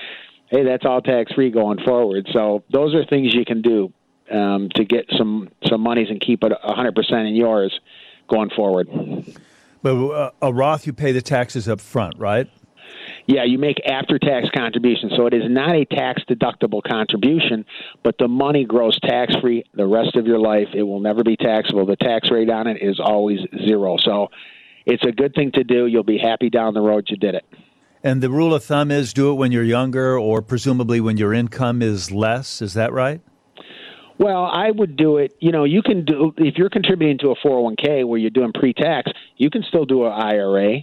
Hey, 0.52 0.64
that's 0.64 0.84
all 0.84 1.00
tax 1.00 1.32
free 1.34 1.52
going 1.52 1.78
forward. 1.86 2.28
So 2.34 2.64
those 2.72 2.96
are 2.96 3.06
things 3.06 3.36
you 3.36 3.46
can 3.46 3.62
do 3.62 3.94
um, 4.32 4.70
to 4.74 4.84
get 4.84 5.06
some 5.16 5.50
some 5.68 5.82
monies 5.82 6.08
and 6.10 6.20
keep 6.20 6.44
it 6.44 6.52
100 6.52 6.96
percent 6.96 7.28
in 7.28 7.36
yours 7.36 7.80
going 8.28 8.50
forward. 8.50 8.88
But 9.84 10.10
uh, 10.10 10.32
a 10.42 10.52
Roth, 10.52 10.88
you 10.88 10.94
pay 10.94 11.12
the 11.12 11.22
taxes 11.22 11.70
up 11.70 11.80
front, 11.80 12.18
right? 12.18 12.50
Yeah, 13.30 13.44
you 13.44 13.60
make 13.60 13.78
after 13.86 14.18
tax 14.18 14.48
contributions. 14.58 15.14
So 15.16 15.28
it 15.28 15.36
is 15.36 15.44
not 15.48 15.76
a 15.76 15.86
tax 15.86 16.24
deductible 16.28 16.82
contribution, 16.82 17.64
but 18.04 18.16
the 18.18 18.28
money 18.28 18.66
grows 18.66 19.00
tax 19.02 19.36
free 19.40 19.64
the 19.76 19.86
rest 19.86 20.16
of 20.16 20.26
your 20.26 20.40
life. 20.40 20.70
It 20.74 20.82
will 20.82 21.00
never 21.00 21.24
be 21.24 21.38
taxable. 21.38 21.86
The 21.86 21.96
tax 21.96 22.32
rate 22.32 22.50
on 22.50 22.66
it 22.66 22.82
is 22.82 23.00
always 23.00 23.38
zero. 23.68 23.98
So 24.04 24.30
it's 24.88 25.06
a 25.06 25.12
good 25.12 25.36
thing 25.36 25.52
to 25.54 25.64
do. 25.64 25.86
You'll 25.86 26.04
be 26.04 26.18
happy 26.18 26.50
down 26.50 26.74
the 26.74 26.82
road 26.82 27.06
you 27.08 27.18
did 27.18 27.36
it. 27.36 27.46
And 28.04 28.24
the 28.24 28.32
rule 28.32 28.52
of 28.52 28.64
thumb 28.64 28.90
is 28.90 29.14
do 29.14 29.30
it 29.30 29.36
when 29.36 29.52
you're 29.52 29.62
younger 29.62 30.18
or 30.18 30.42
presumably 30.42 31.00
when 31.00 31.18
your 31.18 31.32
income 31.32 31.84
is 31.84 32.12
less. 32.12 32.64
Is 32.64 32.74
that 32.74 32.92
right? 32.94 33.22
Well, 34.18 34.46
I 34.46 34.72
would 34.72 34.98
do 34.98 35.18
it. 35.18 35.36
You 35.40 35.52
know, 35.52 35.66
you 35.66 35.84
can 35.84 36.04
do 36.04 36.34
if 36.38 36.56
you're 36.58 36.72
contributing 36.72 37.20
to 37.20 37.30
a 37.30 37.36
401k 37.48 38.08
where 38.08 38.18
you're 38.18 38.32
doing 38.32 38.54
pre-tax, 38.54 39.12
you 39.38 39.52
can 39.52 39.62
still 39.68 39.86
do 39.86 40.08
an 40.08 40.14
IRA. 40.14 40.80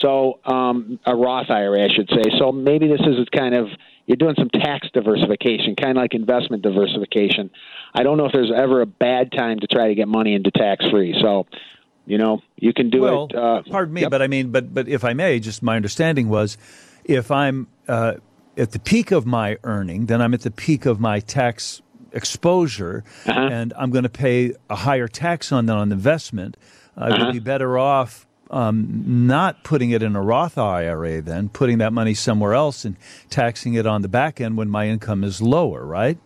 So 0.00 0.40
um, 0.44 0.98
a 1.04 1.14
Roth 1.14 1.50
IRA, 1.50 1.84
I 1.84 1.88
should 1.88 2.08
say. 2.08 2.22
So 2.38 2.52
maybe 2.52 2.88
this 2.88 3.00
is 3.00 3.26
kind 3.34 3.54
of 3.54 3.68
you're 4.06 4.16
doing 4.16 4.36
some 4.38 4.48
tax 4.48 4.88
diversification, 4.94 5.76
kind 5.76 5.98
of 5.98 6.02
like 6.02 6.14
investment 6.14 6.62
diversification. 6.62 7.50
I 7.94 8.02
don't 8.04 8.16
know 8.16 8.24
if 8.24 8.32
there's 8.32 8.52
ever 8.54 8.80
a 8.80 8.86
bad 8.86 9.32
time 9.32 9.60
to 9.60 9.66
try 9.66 9.88
to 9.88 9.94
get 9.94 10.08
money 10.08 10.34
into 10.34 10.50
tax 10.50 10.88
free. 10.88 11.14
So, 11.20 11.46
you 12.06 12.16
know, 12.16 12.40
you 12.56 12.72
can 12.72 12.88
do 12.88 13.02
well, 13.02 13.26
it. 13.28 13.36
Uh, 13.36 13.62
pardon 13.70 13.92
me, 13.92 14.02
yep. 14.02 14.10
but 14.10 14.22
I 14.22 14.26
mean, 14.26 14.50
but 14.50 14.72
but 14.72 14.88
if 14.88 15.04
I 15.04 15.12
may, 15.12 15.40
just 15.40 15.62
my 15.62 15.76
understanding 15.76 16.28
was, 16.30 16.56
if 17.04 17.30
I'm 17.30 17.66
uh, 17.86 18.14
at 18.56 18.72
the 18.72 18.78
peak 18.78 19.10
of 19.10 19.26
my 19.26 19.58
earning, 19.62 20.06
then 20.06 20.22
I'm 20.22 20.32
at 20.32 20.40
the 20.40 20.50
peak 20.50 20.86
of 20.86 20.98
my 20.98 21.20
tax 21.20 21.82
exposure, 22.12 23.04
uh-huh. 23.26 23.48
and 23.52 23.74
I'm 23.76 23.90
going 23.90 24.04
to 24.04 24.08
pay 24.08 24.54
a 24.70 24.76
higher 24.76 25.08
tax 25.08 25.52
on 25.52 25.66
that 25.66 25.76
on 25.76 25.92
investment, 25.92 26.56
I 26.96 27.08
uh-huh. 27.08 27.26
would 27.26 27.32
be 27.32 27.40
better 27.40 27.78
off 27.78 28.26
um, 28.50 29.26
not 29.26 29.62
putting 29.64 29.90
it 29.90 30.02
in 30.02 30.16
a 30.16 30.22
Roth 30.22 30.58
IRA, 30.58 31.20
then 31.20 31.48
putting 31.48 31.78
that 31.78 31.92
money 31.92 32.14
somewhere 32.14 32.54
else 32.54 32.84
and 32.84 32.96
taxing 33.30 33.74
it 33.74 33.86
on 33.86 34.02
the 34.02 34.08
back 34.08 34.40
end 34.40 34.56
when 34.56 34.68
my 34.68 34.88
income 34.88 35.24
is 35.24 35.42
lower, 35.42 35.84
right? 35.84 36.18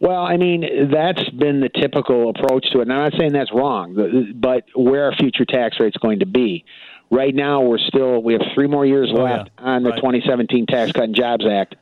Well, 0.00 0.22
I 0.22 0.38
mean, 0.38 0.90
that's 0.90 1.28
been 1.30 1.60
the 1.60 1.68
typical 1.68 2.30
approach 2.30 2.70
to 2.72 2.78
it. 2.78 2.82
And 2.82 2.92
I'm 2.92 3.10
not 3.10 3.18
saying 3.18 3.32
that's 3.32 3.52
wrong, 3.52 4.32
but 4.34 4.64
where 4.74 5.08
are 5.08 5.12
future 5.14 5.44
tax 5.44 5.78
rates 5.78 5.96
going 5.98 6.20
to 6.20 6.26
be? 6.26 6.64
Right 7.10 7.34
now, 7.34 7.62
we're 7.62 7.78
still, 7.78 8.22
we 8.22 8.32
have 8.32 8.42
three 8.54 8.68
more 8.68 8.86
years 8.86 9.10
oh, 9.12 9.22
left 9.22 9.50
yeah. 9.58 9.64
on 9.64 9.82
the 9.82 9.90
right. 9.90 9.96
2017 9.96 10.66
Tax 10.66 10.92
Cut 10.92 11.04
and 11.04 11.14
Jobs 11.14 11.44
Act. 11.46 11.74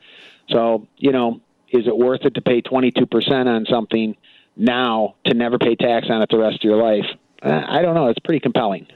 So, 0.49 0.87
you 0.97 1.11
know, 1.11 1.39
is 1.71 1.87
it 1.87 1.95
worth 1.95 2.25
it 2.25 2.33
to 2.33 2.41
pay 2.41 2.61
22% 2.61 3.45
on 3.45 3.65
something 3.69 4.17
now 4.57 5.15
to 5.25 5.33
never 5.33 5.57
pay 5.59 5.75
tax 5.75 6.07
on 6.09 6.21
it 6.21 6.29
the 6.29 6.39
rest 6.39 6.55
of 6.55 6.63
your 6.63 6.81
life? 6.81 7.05
Uh, 7.41 7.61
I 7.67 7.81
don't 7.81 7.95
know. 7.95 8.07
It's 8.07 8.19
pretty 8.19 8.39
compelling. 8.39 8.87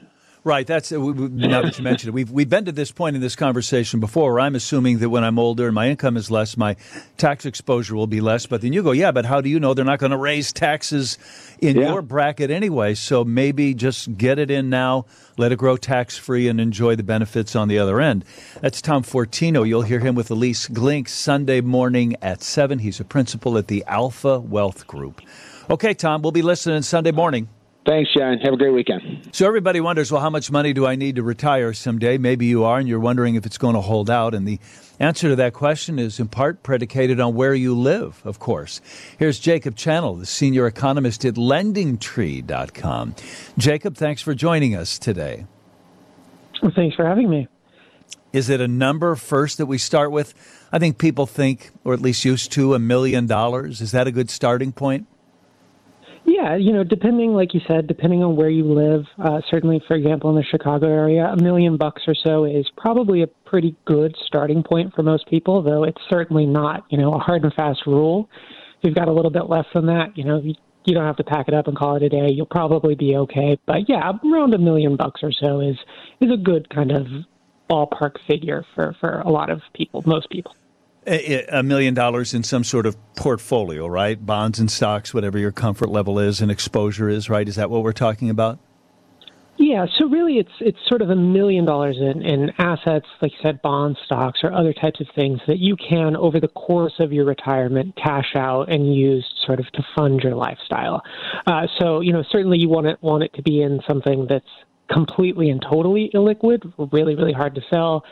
Right. 0.46 0.66
That's 0.66 0.92
uh, 0.92 0.98
now 0.98 1.62
that 1.62 1.78
you 1.78 1.84
mentioned 1.84 2.08
it. 2.08 2.12
We've 2.12 2.30
we've 2.30 2.48
been 2.50 2.66
to 2.66 2.72
this 2.72 2.92
point 2.92 3.16
in 3.16 3.22
this 3.22 3.34
conversation 3.34 3.98
before, 3.98 4.34
where 4.34 4.40
I'm 4.40 4.54
assuming 4.54 4.98
that 4.98 5.08
when 5.08 5.24
I'm 5.24 5.38
older 5.38 5.64
and 5.64 5.74
my 5.74 5.88
income 5.88 6.18
is 6.18 6.30
less, 6.30 6.58
my 6.58 6.76
tax 7.16 7.46
exposure 7.46 7.96
will 7.96 8.06
be 8.06 8.20
less. 8.20 8.44
But 8.44 8.60
then 8.60 8.74
you 8.74 8.82
go, 8.82 8.92
yeah, 8.92 9.10
but 9.10 9.24
how 9.24 9.40
do 9.40 9.48
you 9.48 9.58
know 9.58 9.72
they're 9.72 9.86
not 9.86 10.00
going 10.00 10.12
to 10.12 10.18
raise 10.18 10.52
taxes 10.52 11.16
in 11.60 11.78
yeah. 11.78 11.88
your 11.88 12.02
bracket 12.02 12.50
anyway? 12.50 12.92
So 12.92 13.24
maybe 13.24 13.72
just 13.72 14.18
get 14.18 14.38
it 14.38 14.50
in 14.50 14.68
now, 14.68 15.06
let 15.38 15.50
it 15.50 15.56
grow 15.56 15.78
tax 15.78 16.18
free, 16.18 16.46
and 16.46 16.60
enjoy 16.60 16.94
the 16.94 17.02
benefits 17.02 17.56
on 17.56 17.68
the 17.68 17.78
other 17.78 17.98
end. 17.98 18.26
That's 18.60 18.82
Tom 18.82 19.02
Fortino. 19.02 19.66
You'll 19.66 19.80
hear 19.80 20.00
him 20.00 20.14
with 20.14 20.28
Ilyce 20.28 20.68
Glink 20.68 21.08
Sunday 21.08 21.62
morning 21.62 22.16
at 22.20 22.42
seven. 22.42 22.80
He's 22.80 23.00
a 23.00 23.04
principal 23.04 23.56
at 23.56 23.68
the 23.68 23.82
Alpha 23.86 24.40
Wealth 24.40 24.86
Group. 24.86 25.22
Okay, 25.70 25.94
Tom, 25.94 26.20
we'll 26.20 26.32
be 26.32 26.42
listening 26.42 26.82
Sunday 26.82 27.12
morning. 27.12 27.48
Thanks, 27.86 28.10
John. 28.16 28.38
Have 28.38 28.54
a 28.54 28.56
great 28.56 28.72
weekend. 28.72 29.28
So 29.32 29.46
everybody 29.46 29.78
wonders, 29.78 30.10
well, 30.10 30.22
how 30.22 30.30
much 30.30 30.50
money 30.50 30.72
do 30.72 30.86
I 30.86 30.96
need 30.96 31.16
to 31.16 31.22
retire 31.22 31.74
someday? 31.74 32.16
Maybe 32.16 32.46
you 32.46 32.64
are, 32.64 32.78
and 32.78 32.88
you're 32.88 33.00
wondering 33.00 33.34
if 33.34 33.44
it's 33.44 33.58
going 33.58 33.74
to 33.74 33.82
hold 33.82 34.08
out. 34.08 34.34
And 34.34 34.48
the 34.48 34.58
answer 34.98 35.28
to 35.28 35.36
that 35.36 35.52
question 35.52 35.98
is 35.98 36.18
in 36.18 36.28
part 36.28 36.62
predicated 36.62 37.20
on 37.20 37.34
where 37.34 37.54
you 37.54 37.74
live, 37.78 38.22
of 38.24 38.38
course. 38.38 38.80
Here's 39.18 39.38
Jacob 39.38 39.76
Channel, 39.76 40.14
the 40.14 40.24
senior 40.24 40.66
economist 40.66 41.26
at 41.26 41.34
LendingTree.com. 41.34 43.14
Jacob, 43.58 43.96
thanks 43.96 44.22
for 44.22 44.34
joining 44.34 44.74
us 44.74 44.98
today. 44.98 45.44
Well, 46.62 46.72
thanks 46.74 46.96
for 46.96 47.06
having 47.06 47.28
me. 47.28 47.48
Is 48.32 48.48
it 48.48 48.62
a 48.62 48.68
number 48.68 49.14
first 49.14 49.58
that 49.58 49.66
we 49.66 49.76
start 49.76 50.10
with? 50.10 50.32
I 50.72 50.78
think 50.78 50.96
people 50.96 51.26
think, 51.26 51.70
or 51.84 51.92
at 51.92 52.00
least 52.00 52.24
used 52.24 52.50
to, 52.52 52.74
a 52.74 52.78
million 52.78 53.26
dollars. 53.26 53.82
Is 53.82 53.92
that 53.92 54.06
a 54.06 54.12
good 54.12 54.30
starting 54.30 54.72
point? 54.72 55.06
Yeah, 56.26 56.56
you 56.56 56.72
know, 56.72 56.84
depending, 56.84 57.34
like 57.34 57.52
you 57.52 57.60
said, 57.68 57.86
depending 57.86 58.22
on 58.22 58.34
where 58.34 58.48
you 58.48 58.64
live, 58.64 59.04
uh, 59.18 59.40
certainly, 59.50 59.82
for 59.86 59.94
example, 59.94 60.30
in 60.30 60.36
the 60.36 60.42
Chicago 60.42 60.86
area, 60.86 61.26
a 61.26 61.42
million 61.42 61.76
bucks 61.76 62.02
or 62.06 62.14
so 62.14 62.44
is 62.44 62.66
probably 62.76 63.22
a 63.22 63.26
pretty 63.26 63.76
good 63.84 64.16
starting 64.26 64.62
point 64.62 64.94
for 64.94 65.02
most 65.02 65.26
people, 65.28 65.62
though 65.62 65.84
it's 65.84 66.00
certainly 66.08 66.46
not, 66.46 66.84
you 66.88 66.96
know, 66.96 67.12
a 67.12 67.18
hard 67.18 67.44
and 67.44 67.52
fast 67.52 67.86
rule. 67.86 68.28
If 68.78 68.84
you've 68.84 68.94
got 68.94 69.08
a 69.08 69.12
little 69.12 69.30
bit 69.30 69.50
less 69.50 69.66
than 69.74 69.86
that, 69.86 70.16
you 70.16 70.24
know, 70.24 70.40
you, 70.40 70.54
you 70.86 70.94
don't 70.94 71.04
have 71.04 71.16
to 71.16 71.24
pack 71.24 71.48
it 71.48 71.54
up 71.54 71.66
and 71.66 71.76
call 71.76 71.96
it 71.96 72.02
a 72.02 72.08
day. 72.08 72.28
You'll 72.30 72.46
probably 72.46 72.94
be 72.94 73.16
okay. 73.16 73.58
But 73.66 73.88
yeah, 73.88 74.12
around 74.24 74.54
a 74.54 74.58
million 74.58 74.96
bucks 74.96 75.20
or 75.22 75.32
so 75.32 75.60
is 75.60 75.76
is 76.20 76.30
a 76.30 76.36
good 76.36 76.70
kind 76.70 76.90
of 76.90 77.06
ballpark 77.70 78.16
figure 78.26 78.64
for 78.74 78.94
for 79.00 79.20
a 79.20 79.30
lot 79.30 79.50
of 79.50 79.60
people, 79.74 80.02
most 80.06 80.30
people 80.30 80.54
a 81.06 81.62
million 81.62 81.94
dollars 81.94 82.34
in 82.34 82.42
some 82.42 82.64
sort 82.64 82.86
of 82.86 82.96
portfolio, 83.14 83.86
right? 83.86 84.24
Bonds 84.24 84.58
and 84.58 84.70
stocks, 84.70 85.12
whatever 85.12 85.38
your 85.38 85.52
comfort 85.52 85.88
level 85.88 86.18
is 86.18 86.40
and 86.40 86.50
exposure 86.50 87.08
is, 87.08 87.28
right? 87.28 87.48
Is 87.48 87.56
that 87.56 87.70
what 87.70 87.82
we're 87.82 87.92
talking 87.92 88.30
about? 88.30 88.58
Yeah, 89.56 89.86
so 89.98 90.08
really 90.08 90.38
it's 90.38 90.50
it's 90.60 90.78
sort 90.88 91.00
of 91.00 91.10
a 91.10 91.16
million 91.16 91.64
dollars 91.64 91.96
in, 91.98 92.22
in 92.22 92.50
assets, 92.58 93.06
like 93.22 93.30
you 93.32 93.38
said, 93.40 93.62
bonds, 93.62 93.98
stocks, 94.04 94.40
or 94.42 94.52
other 94.52 94.72
types 94.72 95.00
of 95.00 95.06
things 95.14 95.40
that 95.46 95.58
you 95.58 95.76
can, 95.76 96.16
over 96.16 96.40
the 96.40 96.48
course 96.48 96.94
of 96.98 97.12
your 97.12 97.24
retirement, 97.24 97.94
cash 97.96 98.34
out 98.34 98.68
and 98.68 98.94
use 98.94 99.24
sort 99.46 99.60
of 99.60 99.70
to 99.72 99.82
fund 99.94 100.20
your 100.22 100.34
lifestyle. 100.34 101.02
Uh, 101.46 101.68
so, 101.78 102.00
you 102.00 102.12
know, 102.12 102.24
certainly 102.30 102.58
you 102.58 102.68
want 102.68 102.88
it 102.88 102.98
want 103.00 103.22
it 103.22 103.32
to 103.34 103.42
be 103.42 103.62
in 103.62 103.80
something 103.86 104.26
that's 104.28 104.44
completely 104.90 105.50
and 105.50 105.62
totally 105.62 106.10
illiquid, 106.14 106.72
really, 106.92 107.14
really 107.14 107.32
hard 107.32 107.54
to 107.54 107.62
sell. 107.70 108.04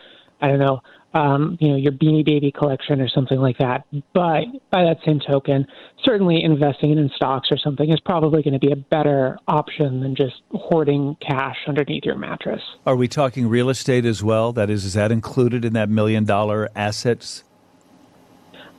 I 0.42 0.48
don't 0.48 0.58
know, 0.58 0.82
um, 1.14 1.56
you 1.60 1.68
know, 1.68 1.76
your 1.76 1.92
Beanie 1.92 2.24
Baby 2.24 2.50
collection 2.52 3.00
or 3.00 3.08
something 3.08 3.38
like 3.38 3.58
that. 3.58 3.86
But 4.12 4.44
by 4.70 4.82
that 4.82 4.98
same 5.06 5.20
token, 5.20 5.66
certainly 6.04 6.42
investing 6.42 6.90
in 6.90 7.10
stocks 7.14 7.48
or 7.50 7.58
something 7.58 7.90
is 7.90 8.00
probably 8.00 8.42
going 8.42 8.54
to 8.54 8.58
be 8.58 8.72
a 8.72 8.76
better 8.76 9.38
option 9.46 10.00
than 10.00 10.16
just 10.16 10.34
hoarding 10.52 11.16
cash 11.26 11.56
underneath 11.68 12.04
your 12.04 12.16
mattress. 12.18 12.60
Are 12.84 12.96
we 12.96 13.08
talking 13.08 13.48
real 13.48 13.70
estate 13.70 14.04
as 14.04 14.22
well? 14.22 14.52
That 14.52 14.68
is, 14.68 14.84
is 14.84 14.94
that 14.94 15.12
included 15.12 15.64
in 15.64 15.74
that 15.74 15.88
million 15.88 16.24
dollar 16.24 16.68
assets? 16.74 17.44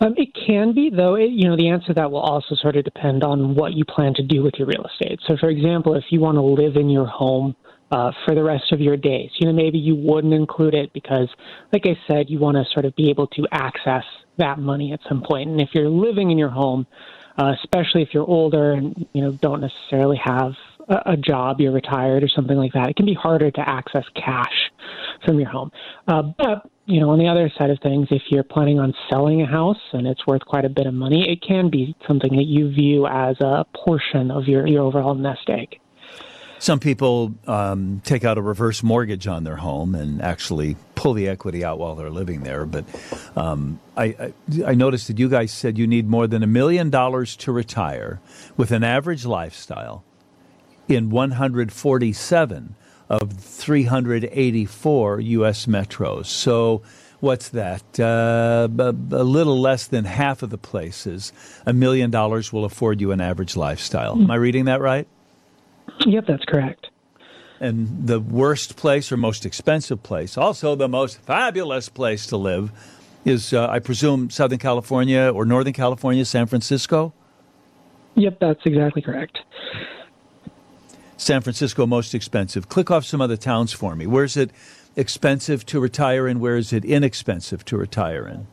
Um, 0.02 0.16
it 0.18 0.30
can 0.34 0.74
be, 0.74 0.90
though. 0.90 1.16
It, 1.16 1.30
you 1.32 1.48
know, 1.48 1.56
the 1.56 1.70
answer 1.70 1.88
to 1.88 1.94
that 1.94 2.12
will 2.12 2.20
also 2.20 2.56
sort 2.56 2.76
of 2.76 2.84
depend 2.84 3.24
on 3.24 3.56
what 3.56 3.74
you 3.74 3.86
plan 3.86 4.14
to 4.16 4.24
do 4.24 4.44
with 4.44 4.56
your 4.58 4.68
real 4.68 4.86
estate. 4.86 5.20
So, 5.28 5.38
for 5.40 5.50
example, 5.50 5.96
if 5.96 6.04
you 6.10 6.20
want 6.20 6.36
to 6.36 6.42
live 6.42 6.76
in 6.76 6.90
your 6.90 7.06
home 7.06 7.56
uh, 7.92 8.12
for 8.26 8.36
the 8.36 8.44
rest 8.44 8.72
of 8.72 8.80
your 8.80 8.98
days. 8.98 9.30
You 9.40 9.48
know, 9.48 9.54
maybe 9.54 9.78
you 9.78 9.96
wouldn't 9.96 10.34
include 10.34 10.74
it 10.74 10.92
because, 10.94 11.30
like 11.72 11.86
I 11.86 11.98
said, 12.08 12.30
you 12.30 12.40
want 12.40 12.58
to 12.58 12.66
sort 12.74 12.86
of 12.86 12.96
be 12.96 13.10
able 13.10 13.28
to 13.28 13.48
access 13.52 14.04
that 14.38 14.60
money 14.60 14.94
at 14.94 15.00
some 15.08 15.22
point. 15.22 15.50
And 15.50 15.62
if 15.62 15.70
you're 15.74 15.90
living 15.90 16.32
in 16.32 16.38
your 16.38 16.50
home, 16.50 16.88
uh, 17.38 17.54
especially 17.64 18.02
if 18.02 18.10
you're 18.14 18.28
older 18.28 18.74
and 18.74 19.08
you 19.14 19.22
know 19.22 19.32
don't 19.42 19.62
necessarily 19.62 20.20
have 20.24 20.54
a, 20.88 21.14
a 21.14 21.18
job, 21.18 21.60
you're 21.60 21.72
retired 21.72 22.24
or 22.24 22.30
something 22.30 22.58
like 22.58 22.74
that, 22.74 22.90
it 22.90 22.96
can 22.96 23.06
be 23.06 23.14
harder 23.14 23.52
to 23.52 23.70
access 23.70 24.06
cash 24.16 24.72
from 25.26 25.40
your 25.40 25.50
home. 25.50 25.72
Uh, 26.08 26.22
but 26.38 26.70
you 26.86 27.00
know, 27.00 27.10
on 27.12 27.20
the 27.20 27.28
other 27.28 27.52
side 27.58 27.70
of 27.70 27.80
things, 27.82 28.08
if 28.12 28.24
you're 28.30 28.44
planning 28.44 28.80
on 28.80 28.94
selling 29.10 29.42
a 29.42 29.48
house 29.48 29.78
and 29.94 30.06
it's 30.06 30.26
worth 30.28 30.42
quite 30.46 30.66
a 30.66 30.70
bit 30.70 30.86
of 30.86 30.94
money, 30.94 31.30
it 31.30 31.42
can 31.42 31.70
be 31.70 31.96
something 32.08 32.36
that 32.36 32.46
you 32.46 32.70
view 32.70 33.08
as 33.08 33.38
a 33.40 33.66
portion 33.74 34.30
of 34.30 34.46
your, 34.46 34.68
your 34.68 34.84
overall 34.84 35.16
nest 35.16 35.50
egg. 35.50 35.80
Some 36.60 36.80
people 36.80 37.34
um, 37.46 38.02
take 38.06 38.24
out 38.24 38.38
a 38.38 38.42
reverse 38.42 38.84
mortgage 38.84 39.28
on 39.28 39.44
their 39.44 39.58
home 39.58 39.96
and 39.96 40.22
actually 40.22 40.78
pull 40.96 41.14
the 41.14 41.28
equity 41.28 41.66
out 41.66 41.78
while 41.78 41.96
they're 41.96 42.10
living 42.10 42.44
there. 42.44 42.66
But 42.66 42.86
um, 43.36 43.80
I, 43.98 44.06
I, 44.06 44.34
I 44.68 44.74
noticed 44.74 45.08
that 45.08 45.20
you 45.20 45.28
guys 45.28 45.52
said 45.52 45.78
you 45.78 45.88
need 45.88 46.08
more 46.08 46.28
than 46.28 46.42
a 46.42 46.48
million 46.48 46.90
dollars 46.90 47.36
to 47.38 47.52
retire 47.52 48.22
with 48.56 48.72
an 48.72 48.84
average 48.84 49.26
lifestyle 49.26 50.04
in 50.88 51.10
147 51.10 52.76
of 53.10 53.34
384 53.34 55.20
U.S. 55.20 55.66
metros. 55.66 56.26
So 56.28 56.82
what's 57.20 57.50
that? 57.50 58.00
Uh, 58.00 58.68
a, 58.80 58.92
little 59.24 59.60
less 59.60 59.88
than 59.88 60.06
half 60.06 60.44
of 60.44 60.50
the 60.50 60.58
places, 60.58 61.32
a 61.66 61.74
million 61.74 62.12
dollars 62.12 62.52
will 62.52 62.66
afford 62.66 63.02
you 63.02 63.12
an 63.12 63.22
average 63.22 63.56
lifestyle. 63.56 64.16
Mm. 64.16 64.24
Am 64.24 64.32
I 64.32 64.36
reading 64.36 64.66
that 64.66 64.82
right? 64.82 65.08
Yep, 66.06 66.26
that's 66.28 66.46
correct. 66.46 66.88
And 67.60 68.08
the 68.08 68.20
worst 68.20 68.76
place 68.76 69.12
or 69.12 69.18
most 69.18 69.46
expensive 69.46 70.04
place, 70.04 70.38
also 70.38 70.76
the 70.76 70.90
most 70.90 71.20
fabulous 71.20 71.88
place 71.88 72.28
to 72.28 72.38
live, 72.38 72.72
is, 73.26 73.54
uh, 73.54 73.68
I 73.70 73.80
presume, 73.80 74.30
Southern 74.30 74.60
California 74.60 75.32
or 75.34 75.46
Northern 75.46 75.74
California, 75.74 76.26
San 76.26 76.46
Francisco? 76.46 77.14
Yep, 78.16 78.40
that's 78.40 78.60
exactly 78.66 79.02
correct. 79.02 79.40
San 81.16 81.42
Francisco 81.42 81.86
most 81.86 82.14
expensive. 82.14 82.68
Click 82.68 82.92
off 82.92 83.06
some 83.06 83.22
other 83.22 83.38
towns 83.38 83.72
for 83.72 83.96
me. 83.96 84.06
Where 84.06 84.26
is 84.26 84.36
it 84.36 84.52
expensive 84.96 85.66
to 85.68 85.80
retire 85.80 86.28
in? 86.28 86.40
Where 86.40 86.58
is 86.58 86.74
it 86.74 86.84
inexpensive 86.84 87.64
to 87.66 87.78
retire 87.78 88.28
in? 88.28 88.48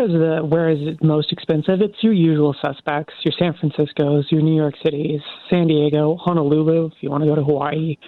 Far 0.00 0.08
the 0.08 0.40
where 0.46 0.70
is 0.70 0.78
it 0.80 1.04
most 1.04 1.30
expensive, 1.30 1.82
it's 1.82 2.02
your 2.02 2.14
usual 2.14 2.56
suspects, 2.64 3.12
your 3.22 3.34
San 3.38 3.52
Francisco's, 3.52 4.24
your 4.30 4.40
New 4.40 4.56
York 4.56 4.74
Cities, 4.82 5.20
San 5.50 5.66
Diego, 5.66 6.16
Honolulu, 6.16 6.86
if 6.86 6.94
you 7.02 7.10
want 7.10 7.22
to 7.22 7.28
go 7.28 7.34
to 7.34 7.44
Hawaii, 7.44 7.98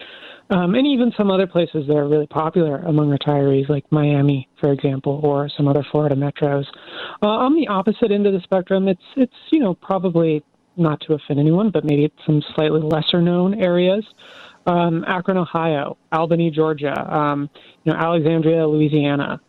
um, 0.49 0.75
and 0.75 0.87
even 0.87 1.13
some 1.19 1.31
other 1.31 1.47
places 1.47 1.87
that 1.89 1.95
are 1.95 2.09
really 2.09 2.27
popular 2.27 2.79
among 2.79 3.15
retirees, 3.15 3.69
like 3.69 3.85
Miami, 3.91 4.49
for 4.59 4.73
example, 4.73 5.21
or 5.23 5.51
some 5.55 5.69
other 5.69 5.85
Florida 5.91 6.15
metros. 6.15 6.65
Uh, 7.23 7.27
on 7.27 7.55
the 7.55 7.69
opposite 7.69 8.11
end 8.11 8.27
of 8.27 8.33
the 8.33 8.41
spectrum, 8.41 8.89
it's 8.89 9.03
it's 9.17 9.37
you 9.51 9.61
know 9.61 9.75
probably 9.75 10.43
not 10.79 10.99
to 11.03 11.13
offend 11.13 11.39
anyone, 11.39 11.71
but 11.71 11.85
maybe 11.85 12.07
it's 12.07 12.25
some 12.25 12.43
slightly 12.55 12.81
lesser 12.81 13.21
known 13.21 13.63
areas. 13.63 14.03
Um, 14.67 15.05
Akron, 15.07 15.37
Ohio, 15.37 15.99
Albany, 16.11 16.51
Georgia, 16.51 16.95
um, 17.15 17.51
you 17.85 17.93
know, 17.93 17.99
Alexandria, 17.99 18.67
Louisiana, 18.67 19.41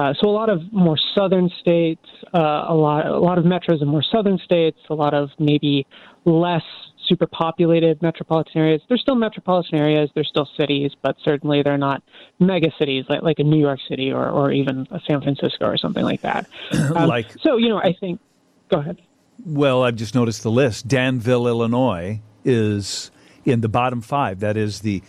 uh, 0.00 0.14
so 0.18 0.30
a 0.30 0.32
lot 0.32 0.48
of 0.48 0.72
more 0.72 0.96
southern 1.14 1.50
states, 1.60 2.06
uh, 2.32 2.64
a 2.68 2.74
lot 2.74 3.06
a 3.06 3.18
lot 3.18 3.36
of 3.36 3.44
metros 3.44 3.82
in 3.82 3.88
more 3.88 4.02
southern 4.02 4.38
states, 4.38 4.78
a 4.88 4.94
lot 4.94 5.12
of 5.12 5.28
maybe 5.38 5.86
less 6.24 6.62
super 7.06 7.26
populated 7.26 8.00
metropolitan 8.00 8.62
areas. 8.62 8.80
They're 8.88 8.96
still 8.96 9.14
metropolitan 9.14 9.78
areas, 9.78 10.08
they're 10.14 10.24
still 10.24 10.48
cities, 10.58 10.92
but 11.02 11.16
certainly 11.22 11.62
they're 11.62 11.76
not 11.76 12.02
mega 12.38 12.70
cities 12.78 13.04
like 13.10 13.20
like 13.22 13.40
a 13.40 13.44
New 13.44 13.60
York 13.60 13.78
City 13.90 14.10
or 14.10 14.26
or 14.30 14.52
even 14.52 14.86
a 14.90 15.00
San 15.06 15.20
Francisco 15.20 15.66
or 15.66 15.76
something 15.76 16.04
like 16.04 16.22
that. 16.22 16.46
Um, 16.96 17.08
like 17.08 17.30
so, 17.42 17.56
you 17.58 17.68
know, 17.68 17.78
I 17.78 17.94
think. 18.00 18.20
Go 18.68 18.78
ahead. 18.78 18.98
Well, 19.44 19.82
I've 19.82 19.96
just 19.96 20.14
noticed 20.14 20.42
the 20.42 20.50
list. 20.50 20.88
Danville, 20.88 21.46
Illinois, 21.46 22.20
is 22.44 23.10
in 23.44 23.60
the 23.60 23.68
bottom 23.68 24.00
five. 24.00 24.40
That 24.40 24.56
is 24.56 24.80
the 24.80 25.02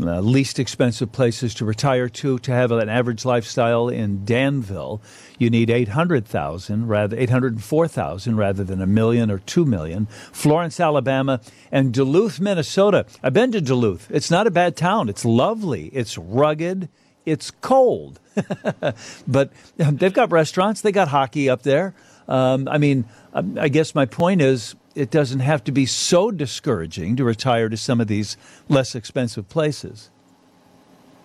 uh, 0.00 0.20
least 0.20 0.58
expensive 0.58 1.12
places 1.12 1.54
to 1.54 1.64
retire 1.64 2.08
to 2.08 2.38
to 2.38 2.52
have 2.52 2.70
an 2.72 2.88
average 2.88 3.24
lifestyle 3.24 3.88
in 3.88 4.24
Danville, 4.24 5.00
you 5.38 5.50
need 5.50 5.70
800,000 5.70 6.86
rather 6.86 7.16
804,000 7.16 8.36
rather 8.36 8.64
than 8.64 8.80
a 8.80 8.86
million 8.86 9.30
or 9.30 9.38
2 9.38 9.64
million. 9.64 10.06
Florence, 10.32 10.80
Alabama 10.80 11.40
and 11.70 11.92
Duluth, 11.92 12.40
Minnesota. 12.40 13.06
I've 13.22 13.32
been 13.32 13.52
to 13.52 13.60
Duluth. 13.60 14.10
It's 14.10 14.30
not 14.30 14.46
a 14.46 14.50
bad 14.50 14.76
town. 14.76 15.08
It's 15.08 15.24
lovely. 15.24 15.86
It's 15.86 16.18
rugged. 16.18 16.88
It's 17.24 17.50
cold. 17.50 18.20
but 19.26 19.52
they've 19.76 20.12
got 20.12 20.32
restaurants, 20.32 20.80
they 20.80 20.92
got 20.92 21.08
hockey 21.08 21.48
up 21.48 21.62
there. 21.62 21.94
Um, 22.28 22.68
I 22.68 22.78
mean, 22.78 23.04
um, 23.32 23.58
I 23.60 23.68
guess 23.68 23.94
my 23.94 24.06
point 24.06 24.40
is 24.40 24.74
it 24.94 25.10
doesn't 25.10 25.40
have 25.40 25.64
to 25.64 25.72
be 25.72 25.86
so 25.86 26.30
discouraging 26.30 27.16
to 27.16 27.24
retire 27.24 27.68
to 27.68 27.76
some 27.76 28.00
of 28.00 28.06
these 28.06 28.36
less 28.68 28.94
expensive 28.94 29.48
places. 29.48 30.10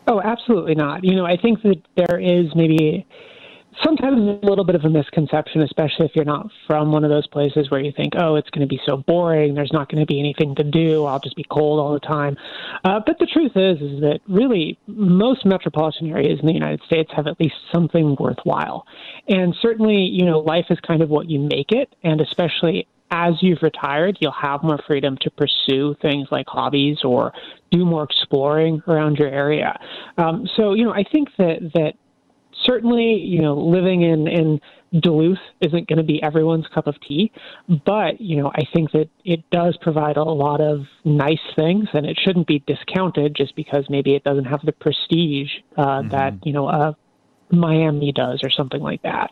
Oh, 0.07 0.21
absolutely 0.21 0.75
not. 0.75 1.03
You 1.03 1.15
know, 1.15 1.25
I 1.25 1.37
think 1.37 1.61
that 1.61 1.81
there 1.95 2.19
is 2.19 2.47
maybe 2.55 3.05
sometimes 3.83 4.17
a 4.17 4.45
little 4.45 4.65
bit 4.65 4.75
of 4.75 4.83
a 4.83 4.89
misconception, 4.89 5.61
especially 5.61 6.05
if 6.05 6.11
you're 6.15 6.25
not 6.25 6.49
from 6.67 6.91
one 6.91 7.03
of 7.03 7.09
those 7.09 7.27
places 7.27 7.69
where 7.69 7.79
you 7.79 7.91
think, 7.95 8.13
oh, 8.19 8.35
it's 8.35 8.49
going 8.49 8.67
to 8.67 8.67
be 8.67 8.79
so 8.85 8.97
boring. 8.97 9.53
There's 9.53 9.71
not 9.71 9.89
going 9.89 10.01
to 10.01 10.05
be 10.05 10.19
anything 10.19 10.55
to 10.55 10.63
do. 10.63 11.05
I'll 11.05 11.19
just 11.19 11.35
be 11.35 11.45
cold 11.49 11.79
all 11.79 11.93
the 11.93 11.99
time. 11.99 12.37
Uh, 12.83 12.99
but 13.05 13.19
the 13.19 13.27
truth 13.27 13.51
is, 13.55 13.81
is 13.81 14.01
that 14.01 14.19
really 14.27 14.77
most 14.87 15.45
metropolitan 15.45 16.09
areas 16.09 16.39
in 16.39 16.47
the 16.47 16.53
United 16.53 16.81
States 16.87 17.11
have 17.15 17.27
at 17.27 17.39
least 17.39 17.55
something 17.71 18.15
worthwhile. 18.19 18.85
And 19.27 19.55
certainly, 19.61 19.97
you 19.97 20.25
know, 20.25 20.39
life 20.39 20.65
is 20.69 20.79
kind 20.79 21.01
of 21.01 21.09
what 21.09 21.29
you 21.29 21.39
make 21.39 21.71
it. 21.71 21.95
And 22.03 22.19
especially 22.19 22.87
as 23.11 23.33
you've 23.41 23.61
retired, 23.61 24.17
you'll 24.19 24.31
have 24.31 24.63
more 24.63 24.79
freedom 24.85 25.17
to 25.21 25.31
pursue 25.31 25.95
things 26.01 26.27
like 26.31 26.47
hobbies 26.47 26.99
or 27.03 27.33
do 27.71 27.85
more 27.85 28.03
exploring 28.03 28.81
around 28.87 29.17
your 29.17 29.29
area. 29.29 29.79
Um, 30.17 30.47
so, 30.55 30.73
you 30.73 30.85
know, 30.85 30.93
I 30.93 31.03
think 31.03 31.29
that 31.37 31.71
that 31.73 31.93
certainly, 32.63 33.15
you 33.15 33.41
know, 33.41 33.55
living 33.55 34.01
in, 34.01 34.27
in 34.27 34.59
Duluth 34.99 35.39
isn't 35.61 35.87
going 35.87 35.97
to 35.97 36.03
be 36.03 36.21
everyone's 36.21 36.67
cup 36.73 36.87
of 36.87 36.95
tea, 37.01 37.31
but, 37.85 38.19
you 38.19 38.37
know, 38.37 38.51
I 38.53 38.63
think 38.73 38.91
that 38.91 39.09
it 39.23 39.47
does 39.51 39.77
provide 39.81 40.17
a 40.17 40.23
lot 40.23 40.61
of 40.61 40.81
nice 41.05 41.37
things 41.55 41.87
and 41.93 42.05
it 42.05 42.19
shouldn't 42.21 42.47
be 42.47 42.63
discounted 42.67 43.35
just 43.35 43.55
because 43.55 43.85
maybe 43.89 44.15
it 44.15 44.23
doesn't 44.23 44.45
have 44.45 44.61
the 44.65 44.71
prestige 44.71 45.51
uh, 45.77 45.85
mm-hmm. 45.85 46.09
that, 46.09 46.33
you 46.45 46.53
know, 46.53 46.67
uh, 46.67 46.93
Miami 47.51 48.11
does 48.11 48.41
or 48.43 48.49
something 48.49 48.81
like 48.81 49.01
that. 49.03 49.31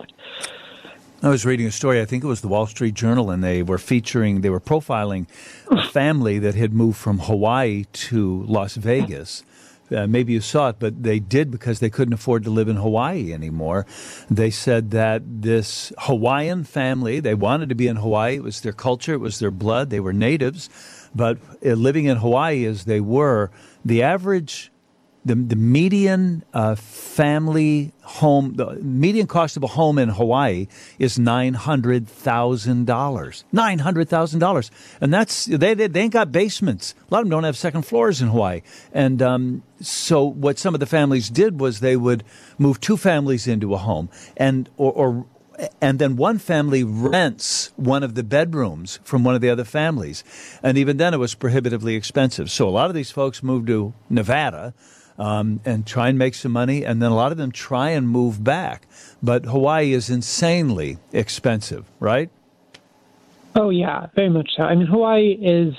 I 1.23 1.29
was 1.29 1.45
reading 1.45 1.65
a 1.65 1.71
story, 1.71 1.99
I 1.99 2.05
think 2.05 2.23
it 2.23 2.27
was 2.27 2.41
the 2.41 2.47
Wall 2.47 2.67
Street 2.67 2.93
Journal, 2.93 3.31
and 3.31 3.43
they 3.43 3.63
were 3.63 3.79
featuring, 3.79 4.41
they 4.41 4.51
were 4.51 4.59
profiling 4.59 5.25
a 5.71 5.87
family 5.89 6.37
that 6.39 6.53
had 6.53 6.73
moved 6.73 6.97
from 6.97 7.19
Hawaii 7.19 7.85
to 7.91 8.43
Las 8.43 8.75
Vegas 8.75 9.43
uh, 9.91 10.07
maybe 10.07 10.33
you 10.33 10.41
saw 10.41 10.69
it, 10.69 10.77
but 10.79 11.03
they 11.03 11.19
did 11.19 11.51
because 11.51 11.79
they 11.79 11.89
couldn't 11.89 12.13
afford 12.13 12.43
to 12.43 12.49
live 12.49 12.67
in 12.67 12.75
Hawaii 12.75 13.33
anymore. 13.33 13.85
They 14.29 14.49
said 14.49 14.91
that 14.91 15.41
this 15.41 15.93
Hawaiian 15.99 16.63
family, 16.63 17.19
they 17.19 17.33
wanted 17.33 17.69
to 17.69 17.75
be 17.75 17.87
in 17.87 17.97
Hawaii. 17.97 18.35
It 18.35 18.43
was 18.43 18.61
their 18.61 18.73
culture, 18.73 19.13
it 19.13 19.19
was 19.19 19.39
their 19.39 19.51
blood, 19.51 19.89
they 19.89 19.99
were 19.99 20.13
natives. 20.13 20.69
But 21.15 21.37
uh, 21.65 21.69
living 21.73 22.05
in 22.05 22.17
Hawaii 22.17 22.65
as 22.65 22.85
they 22.85 22.99
were, 22.99 23.49
the 23.85 24.03
average 24.03 24.71
the, 25.25 25.35
the 25.35 25.55
median 25.55 26.43
uh, 26.53 26.75
family 26.75 27.91
home, 28.03 28.53
the 28.55 28.75
median 28.75 29.27
cost 29.27 29.57
of 29.57 29.63
a 29.63 29.67
home 29.67 29.97
in 29.97 30.09
Hawaii 30.09 30.67
is 30.99 31.19
nine 31.19 31.53
hundred 31.53 32.07
thousand 32.07 32.85
dollars. 32.85 33.43
Nine 33.51 33.79
hundred 33.79 34.07
thousand 34.07 34.39
dollars, 34.39 34.71
and 35.01 35.13
that's 35.13 35.45
they, 35.45 35.73
they, 35.73 35.87
they 35.87 36.01
ain't 36.01 36.13
got 36.13 36.31
basements. 36.31 36.95
A 37.09 37.13
lot 37.13 37.19
of 37.19 37.25
them 37.25 37.31
don't 37.31 37.43
have 37.43 37.57
second 37.57 37.81
floors 37.81 38.21
in 38.21 38.29
Hawaii, 38.29 38.61
and 38.93 39.21
um, 39.21 39.63
so 39.81 40.23
what 40.23 40.57
some 40.57 40.73
of 40.73 40.79
the 40.79 40.85
families 40.85 41.29
did 41.29 41.59
was 41.59 41.81
they 41.81 41.97
would 41.97 42.23
move 42.57 42.79
two 42.79 42.95
families 42.95 43.47
into 43.47 43.73
a 43.73 43.77
home, 43.77 44.09
and 44.37 44.69
or, 44.77 44.93
or 44.93 45.25
and 45.81 45.99
then 45.99 46.15
one 46.15 46.37
family 46.37 46.83
rents 46.83 47.71
one 47.75 48.03
of 48.03 48.15
the 48.15 48.23
bedrooms 48.23 48.99
from 49.03 49.23
one 49.23 49.35
of 49.35 49.41
the 49.41 49.49
other 49.49 49.63
families. 49.63 50.23
And 50.61 50.77
even 50.77 50.97
then, 50.97 51.13
it 51.13 51.17
was 51.17 51.33
prohibitively 51.33 51.95
expensive. 51.95 52.51
So 52.51 52.67
a 52.67 52.71
lot 52.71 52.89
of 52.89 52.95
these 52.95 53.11
folks 53.11 53.41
moved 53.41 53.67
to 53.67 53.93
Nevada 54.09 54.73
um, 55.17 55.59
and 55.65 55.85
try 55.85 56.09
and 56.09 56.17
make 56.17 56.35
some 56.35 56.51
money, 56.51 56.85
and 56.85 57.01
then 57.01 57.11
a 57.11 57.15
lot 57.15 57.31
of 57.31 57.37
them 57.37 57.51
try 57.51 57.89
and 57.91 58.07
move 58.07 58.43
back. 58.43 58.87
But 59.21 59.45
Hawaii 59.45 59.93
is 59.93 60.09
insanely 60.09 60.97
expensive, 61.11 61.85
right? 61.99 62.29
Oh 63.55 63.69
yeah, 63.69 64.07
very 64.15 64.29
much 64.29 64.51
so. 64.55 64.63
I 64.63 64.75
mean, 64.75 64.87
Hawaii 64.87 65.31
is 65.41 65.73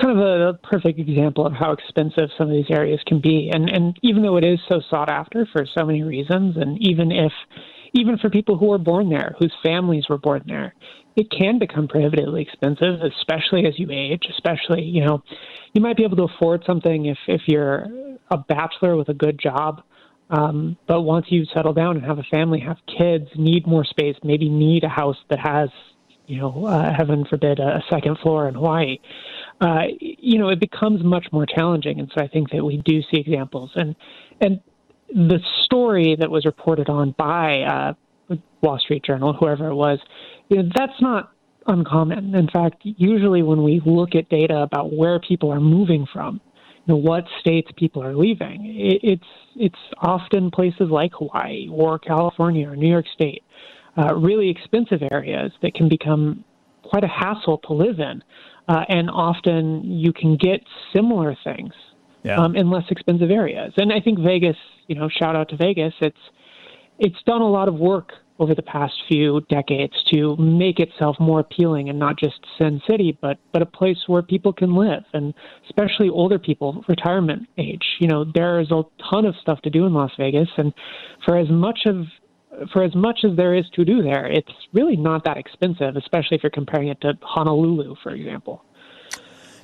kind 0.00 0.18
of 0.18 0.18
a 0.18 0.58
perfect 0.62 0.98
example 0.98 1.46
of 1.46 1.52
how 1.52 1.72
expensive 1.72 2.30
some 2.36 2.48
of 2.48 2.52
these 2.52 2.70
areas 2.70 3.00
can 3.06 3.20
be, 3.20 3.50
and 3.52 3.68
and 3.68 3.98
even 4.02 4.22
though 4.22 4.36
it 4.36 4.44
is 4.44 4.58
so 4.68 4.80
sought 4.90 5.10
after 5.10 5.46
for 5.52 5.66
so 5.76 5.84
many 5.84 6.02
reasons, 6.02 6.56
and 6.56 6.78
even 6.80 7.12
if 7.12 7.32
even 7.92 8.18
for 8.18 8.30
people 8.30 8.56
who 8.56 8.66
were 8.66 8.78
born 8.78 9.08
there, 9.08 9.34
whose 9.38 9.52
families 9.62 10.06
were 10.08 10.18
born 10.18 10.42
there, 10.46 10.74
it 11.16 11.30
can 11.30 11.58
become 11.58 11.88
prohibitively 11.88 12.42
expensive, 12.42 13.00
especially 13.02 13.66
as 13.66 13.78
you 13.78 13.90
age. 13.90 14.24
Especially, 14.30 14.82
you 14.82 15.04
know, 15.04 15.22
you 15.74 15.80
might 15.80 15.96
be 15.96 16.04
able 16.04 16.16
to 16.16 16.24
afford 16.24 16.62
something 16.66 17.06
if 17.06 17.18
if 17.26 17.42
you're 17.46 17.86
a 18.30 18.38
bachelor 18.38 18.96
with 18.96 19.08
a 19.08 19.14
good 19.14 19.38
job. 19.38 19.82
Um, 20.30 20.76
but 20.86 21.02
once 21.02 21.26
you 21.30 21.44
settle 21.54 21.72
down 21.72 21.96
and 21.96 22.04
have 22.04 22.18
a 22.18 22.24
family, 22.24 22.60
have 22.60 22.76
kids, 22.98 23.28
need 23.34 23.66
more 23.66 23.84
space, 23.84 24.16
maybe 24.22 24.48
need 24.48 24.84
a 24.84 24.88
house 24.88 25.16
that 25.30 25.38
has, 25.38 25.70
you 26.26 26.38
know, 26.38 26.66
uh, 26.66 26.94
heaven 26.94 27.24
forbid, 27.24 27.58
a, 27.58 27.82
second 27.90 28.18
floor 28.18 28.46
in 28.46 28.54
Hawaii, 28.54 28.98
uh, 29.62 29.84
you 29.98 30.38
know, 30.38 30.50
it 30.50 30.60
becomes 30.60 31.02
much 31.02 31.26
more 31.32 31.46
challenging. 31.46 31.98
And 31.98 32.12
so 32.14 32.22
I 32.22 32.28
think 32.28 32.50
that 32.50 32.62
we 32.62 32.76
do 32.84 33.00
see 33.10 33.18
examples. 33.18 33.70
And 33.74 33.96
and 34.40 34.60
the 35.08 35.40
story 35.64 36.16
that 36.18 36.30
was 36.30 36.44
reported 36.44 36.88
on 36.88 37.14
by 37.18 37.60
uh, 37.62 37.92
Wall 38.62 38.78
Street 38.78 39.04
Journal, 39.04 39.32
whoever 39.32 39.68
it 39.68 39.74
was, 39.74 39.98
you 40.48 40.62
know, 40.62 40.68
that's 40.74 41.00
not 41.00 41.32
uncommon. 41.66 42.34
In 42.34 42.48
fact, 42.48 42.76
usually 42.82 43.42
when 43.42 43.62
we 43.62 43.80
look 43.84 44.14
at 44.14 44.28
data 44.28 44.58
about 44.62 44.92
where 44.92 45.18
people 45.20 45.50
are 45.52 45.60
moving 45.60 46.06
from, 46.12 46.40
know, 46.88 46.96
what 46.96 47.24
states 47.40 47.70
people 47.76 48.02
are 48.02 48.16
leaving. 48.16 48.64
It, 48.66 49.00
it's 49.02 49.30
it's 49.54 49.78
often 50.00 50.50
places 50.50 50.88
like 50.90 51.12
Hawaii 51.14 51.68
or 51.70 51.98
California 51.98 52.68
or 52.68 52.76
New 52.76 52.90
York 52.90 53.06
State, 53.12 53.42
uh, 53.96 54.14
really 54.14 54.48
expensive 54.48 55.02
areas 55.10 55.52
that 55.62 55.74
can 55.74 55.88
become 55.88 56.44
quite 56.82 57.04
a 57.04 57.08
hassle 57.08 57.58
to 57.58 57.72
live 57.74 58.00
in, 58.00 58.22
uh, 58.68 58.84
and 58.88 59.10
often 59.10 59.84
you 59.84 60.12
can 60.12 60.36
get 60.36 60.60
similar 60.94 61.36
things 61.44 61.72
yeah. 62.22 62.36
um, 62.36 62.56
in 62.56 62.70
less 62.70 62.84
expensive 62.90 63.30
areas. 63.30 63.72
And 63.76 63.92
I 63.92 64.00
think 64.00 64.18
Vegas, 64.18 64.56
you 64.86 64.96
know, 64.96 65.08
shout 65.08 65.36
out 65.36 65.48
to 65.50 65.56
Vegas. 65.56 65.94
It's 66.00 66.18
it's 66.98 67.22
done 67.24 67.42
a 67.42 67.48
lot 67.48 67.68
of 67.68 67.74
work 67.74 68.12
over 68.40 68.54
the 68.54 68.62
past 68.62 68.94
few 69.08 69.40
decades 69.48 69.92
to 70.04 70.36
make 70.36 70.78
itself 70.78 71.16
more 71.18 71.40
appealing 71.40 71.88
and 71.88 71.98
not 71.98 72.18
just 72.18 72.38
Sin 72.56 72.80
City, 72.88 73.16
but 73.20 73.38
but 73.52 73.62
a 73.62 73.66
place 73.66 73.98
where 74.06 74.22
people 74.22 74.52
can 74.52 74.74
live, 74.74 75.04
and 75.12 75.34
especially 75.66 76.08
older 76.08 76.38
people, 76.38 76.84
retirement 76.88 77.48
age. 77.56 77.84
You 78.00 78.08
know, 78.08 78.24
there 78.24 78.60
is 78.60 78.70
a 78.70 78.82
ton 79.10 79.24
of 79.24 79.34
stuff 79.40 79.60
to 79.62 79.70
do 79.70 79.86
in 79.86 79.94
Las 79.94 80.12
Vegas, 80.18 80.48
and 80.56 80.72
for 81.24 81.36
as 81.36 81.48
much 81.50 81.80
of 81.86 82.06
for 82.72 82.82
as 82.82 82.94
much 82.94 83.20
as 83.24 83.36
there 83.36 83.54
is 83.54 83.64
to 83.74 83.84
do 83.84 84.02
there, 84.02 84.26
it's 84.26 84.52
really 84.72 84.96
not 84.96 85.24
that 85.24 85.36
expensive, 85.36 85.96
especially 85.96 86.36
if 86.36 86.42
you're 86.42 86.50
comparing 86.50 86.88
it 86.88 87.00
to 87.00 87.12
Honolulu, 87.22 87.94
for 88.02 88.10
example. 88.10 88.64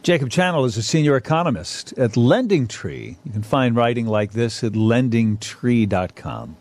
Jacob 0.04 0.28
Channel 0.28 0.66
is 0.66 0.76
a 0.76 0.82
senior 0.82 1.16
economist 1.16 1.94
at 1.98 2.10
LendingTree. 2.10 3.16
You 3.24 3.32
can 3.32 3.42
find 3.42 3.74
writing 3.74 4.04
like 4.04 4.32
this 4.32 4.62
at 4.62 4.72
lendingtree.com. 4.72 6.56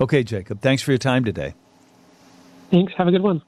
Okay, 0.00 0.22
Jacob, 0.22 0.60
thanks 0.60 0.82
for 0.84 0.92
your 0.92 0.98
time 0.98 1.24
today. 1.24 1.54
Thanks. 2.70 2.92
Have 2.96 3.08
a 3.08 3.10
good 3.10 3.22
one. 3.22 3.42